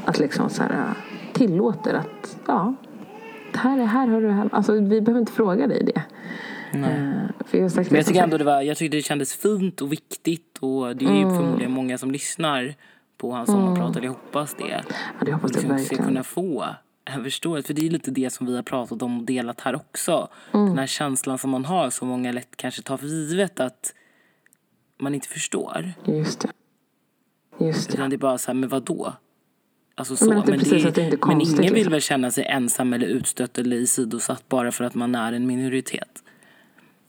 [0.04, 0.94] att liksom så här,
[1.32, 2.74] tillåter att ja,
[3.54, 4.50] här, här hör du hemma.
[4.52, 6.02] Alltså vi behöver inte fråga dig det.
[6.78, 9.02] Eh, för jag, har sagt Men jag som tycker ändå det var, jag tyckte det
[9.02, 12.74] kändes fint och viktigt och det är ju förmodligen många som lyssnar
[13.16, 14.68] på hans sommarprat, eller jag hoppas det.
[14.68, 14.80] Ja,
[15.26, 16.04] det hoppas jag liksom ska verkligen.
[16.04, 16.66] kunna få
[17.04, 17.66] en förståelse.
[17.66, 20.28] För det är lite det som vi har pratat om och delat här också.
[20.52, 20.66] Mm.
[20.66, 23.94] Den här känslan som man har så många lätt kanske tar för givet att
[24.98, 25.92] man inte förstår.
[26.04, 26.48] Just det.
[27.60, 27.94] Just det.
[27.94, 29.12] Utan det är bara så här, men vadå?
[29.94, 30.28] Alltså så.
[30.28, 31.92] Men det är precis det inte är men ingen vill liksom.
[31.92, 36.08] väl känna sig ensam eller utstött eller isidosatt bara för att man är en minoritet.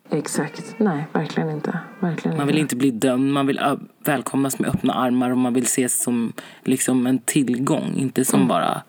[0.10, 0.76] Exakt.
[0.78, 1.80] Nej, verkligen inte.
[2.00, 5.54] Verkligen Man vill inte bli dömd, man vill ö- välkomnas med öppna armar och man
[5.54, 6.34] vill ses som
[6.64, 8.26] liksom en tillgång, inte Mm.
[8.26, 8.82] som bara...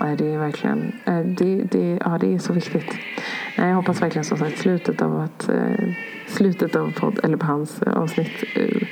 [0.00, 0.92] Nej, det är verkligen
[1.38, 2.94] det, det, ja, det är så viktigt.
[3.58, 5.94] Nej, jag hoppas verkligen som sagt slutet av att eh,
[6.26, 8.88] slutet av podd, eller på hans eh, avsnitt eh,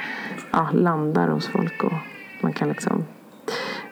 [0.50, 1.92] ja, landar hos folk och
[2.40, 3.04] man kan liksom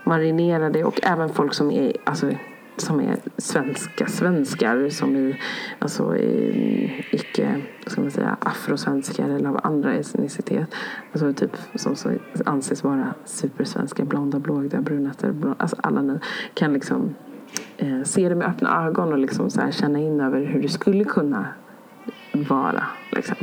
[0.04, 2.30] marinera det och även folk som är alltså,
[2.76, 5.40] som är svenska svenskar som är
[5.78, 10.74] alltså i, icke ska man säga afrosvenskar eller av andra etnicitet
[11.12, 12.10] alltså typ som så
[12.46, 16.18] anses vara supersvenska blonda blåögda brunetter blå, alltså alla ni
[16.54, 17.14] kan liksom
[17.76, 20.68] eh, se det med öppna ögon och liksom så här känna in över hur det
[20.68, 21.46] skulle kunna
[22.32, 23.36] vara liksom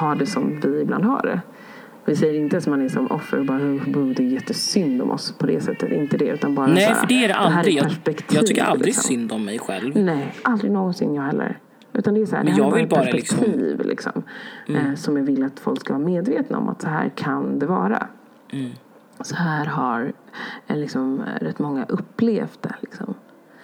[0.00, 1.40] ha det som vi ibland har det
[2.08, 5.10] vi säger inte att man är som offer och bara "Oh, det är jättesynd om
[5.10, 5.92] oss på det sättet.
[5.92, 7.74] Inte det utan bara Nej, här, för det är det här aldrig.
[7.74, 9.02] Jag, perspektiv, jag tycker aldrig liksom.
[9.02, 9.96] synd om mig själv.
[9.96, 11.58] Nej, aldrig någonsin jag heller.
[11.92, 14.22] Utan det är så här, Men det här jag är vill bara liksom- perspektiv liksom,
[14.68, 17.66] eh, som jag vill att folk ska vara medvetna om att så här kan det
[17.66, 18.06] vara.
[18.52, 18.70] Mm.
[19.20, 20.12] Så här har
[20.66, 22.74] eh, liksom, eh, rätt många upplevt det.
[22.80, 23.14] Liksom.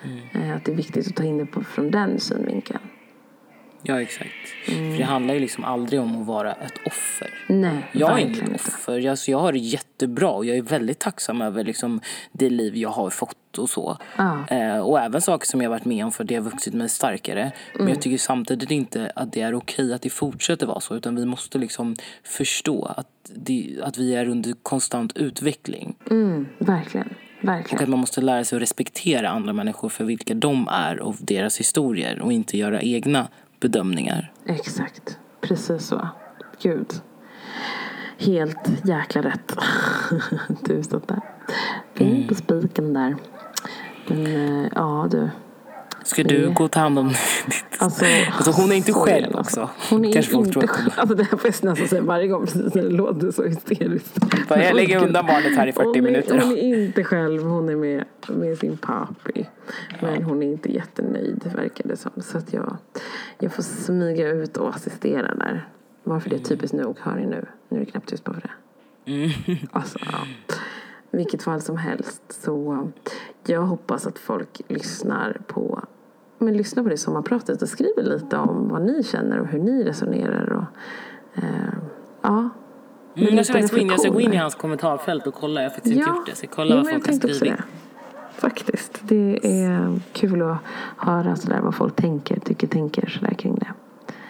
[0.02, 0.50] Mm.
[0.50, 2.80] Eh, att det är viktigt att ta in det på, från den synvinkeln.
[3.84, 4.30] Ja, exakt.
[4.66, 7.30] För det handlar ju liksom aldrig om att vara ett offer.
[7.48, 8.54] Nej, Jag är inte.
[8.54, 9.08] offer.
[9.10, 12.00] Alltså, jag har det jättebra och jag är väldigt tacksam över liksom,
[12.32, 13.98] det liv jag har fått och så.
[14.16, 14.44] Ja.
[14.48, 17.52] Eh, och även saker som jag varit med om för det har vuxit mig starkare.
[17.78, 20.94] Men jag tycker samtidigt inte att det är okej att det fortsätter vara så.
[20.96, 25.94] Utan vi måste liksom förstå att, det, att vi är under konstant utveckling.
[26.10, 27.06] Mm, verkligen.
[27.42, 27.82] Och Verkligen.
[27.82, 31.60] att man måste lära sig att respektera andra människor för vilka de är och deras
[31.60, 32.20] historier.
[32.20, 33.28] Och inte göra egna
[33.64, 34.32] bedömningar.
[34.46, 35.18] Exakt.
[35.40, 36.08] Precis så.
[36.62, 36.92] Gud.
[38.18, 39.56] Helt jäkla rätt.
[40.66, 41.20] Tusen där.
[41.94, 43.16] Fint på spiken där.
[44.08, 45.30] Men eh, ja du.
[46.04, 47.08] Ska du gå och ta hand om
[47.46, 47.64] ditt...
[47.78, 49.70] Alltså, Alltså, hon är inte själv också.
[49.90, 50.90] Hon är Kanske inte själv.
[50.96, 54.20] Alltså det här får jag nästan säga varje gång precis när det låter så hysteriskt.
[54.48, 56.40] Bara, jag lägger undan barnet här i 40 hon är, minuter.
[56.40, 59.46] Hon är inte själv, hon är med, med sin papi.
[60.00, 62.12] Men hon är inte jättenöjd verkar det som.
[62.22, 62.76] Så att jag,
[63.38, 65.68] jag får smyga ut och assistera där.
[66.04, 67.46] Varför det är typiskt nog, hör ni nu.
[67.68, 68.50] Nu är det knappt tyst på för det.
[69.72, 70.18] Alltså, ja.
[71.16, 72.22] Vilket fall som helst.
[72.28, 72.88] Så
[73.46, 75.80] jag hoppas att folk lyssnar på
[76.38, 79.84] men lyssnar på det sommarpratet och skriver lite om vad ni känner och hur ni
[79.84, 80.52] resonerar.
[80.52, 80.64] Och,
[81.42, 81.74] eh,
[82.22, 82.50] ja.
[83.16, 85.62] Mm, jag, ska gå in, jag ska gå in i hans kommentarfält och kolla.
[85.62, 86.36] Jag har faktiskt inte gjort det.
[86.36, 87.60] Så jag kollar jo, vad folk har skrivit.
[88.36, 89.00] Faktiskt.
[89.02, 90.58] Det är kul att
[90.96, 93.72] höra sådär vad folk tänker, tycker, tänker sådär kring det.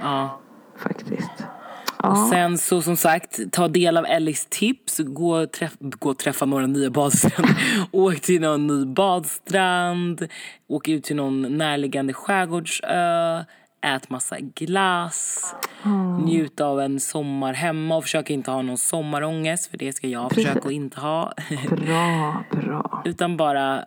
[0.01, 0.41] Ja.
[0.76, 1.45] Faktiskt.
[2.11, 4.98] Och Ja, sen så som sagt, ta del av Ellis tips.
[4.98, 7.57] Gå och, träff, gå och träffa några nya badstränder.
[7.92, 10.28] Åk till någon ny badstrand.
[10.68, 13.44] Åk ut till någon närliggande skärgårdsö.
[13.82, 15.55] Ät massa glass.
[16.24, 19.70] Njut av en sommar hemma och försök inte ha någon sommarångest.
[19.70, 21.32] För det ska jag försöka att inte ha.
[21.70, 23.02] bra, bra.
[23.05, 23.84] Utan bara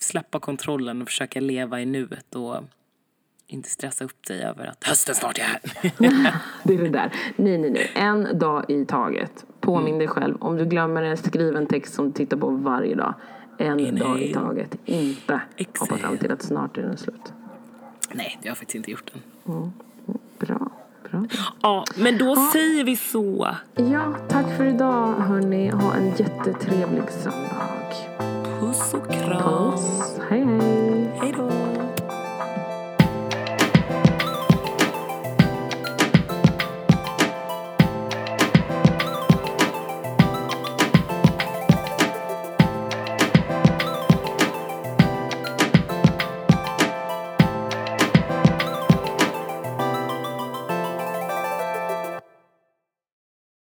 [0.00, 2.34] släppa kontrollen och försöka leva i nuet.
[2.34, 2.56] Och
[3.52, 5.60] inte stressa upp dig över att hösten snart är här.
[6.62, 7.12] Det är det där.
[7.36, 7.90] Nej, nej, nej.
[7.94, 9.44] En dag i taget.
[9.60, 9.98] Påminn Mm.
[9.98, 10.36] dig själv.
[10.40, 11.02] Om du glömmer
[11.56, 13.14] en text som du tittar på varje dag.
[13.58, 13.98] En Inhale.
[14.10, 14.76] dag i taget.
[14.84, 15.96] Inte hoppa Exhale.
[16.00, 17.32] fram till att snart är den slut.
[18.12, 19.72] Nej, det har jag faktiskt inte gjort än.
[20.38, 20.70] Bra,
[21.10, 21.24] bra.
[21.62, 23.48] Ja, men då säger vi så.
[23.74, 25.68] Ja, tack för idag hörni.
[25.70, 27.92] Ha en jättetrevlig söndag.
[28.60, 29.70] Puss och kram.
[29.72, 30.18] Puss.
[30.28, 30.44] Hej,
[31.20, 31.34] hej.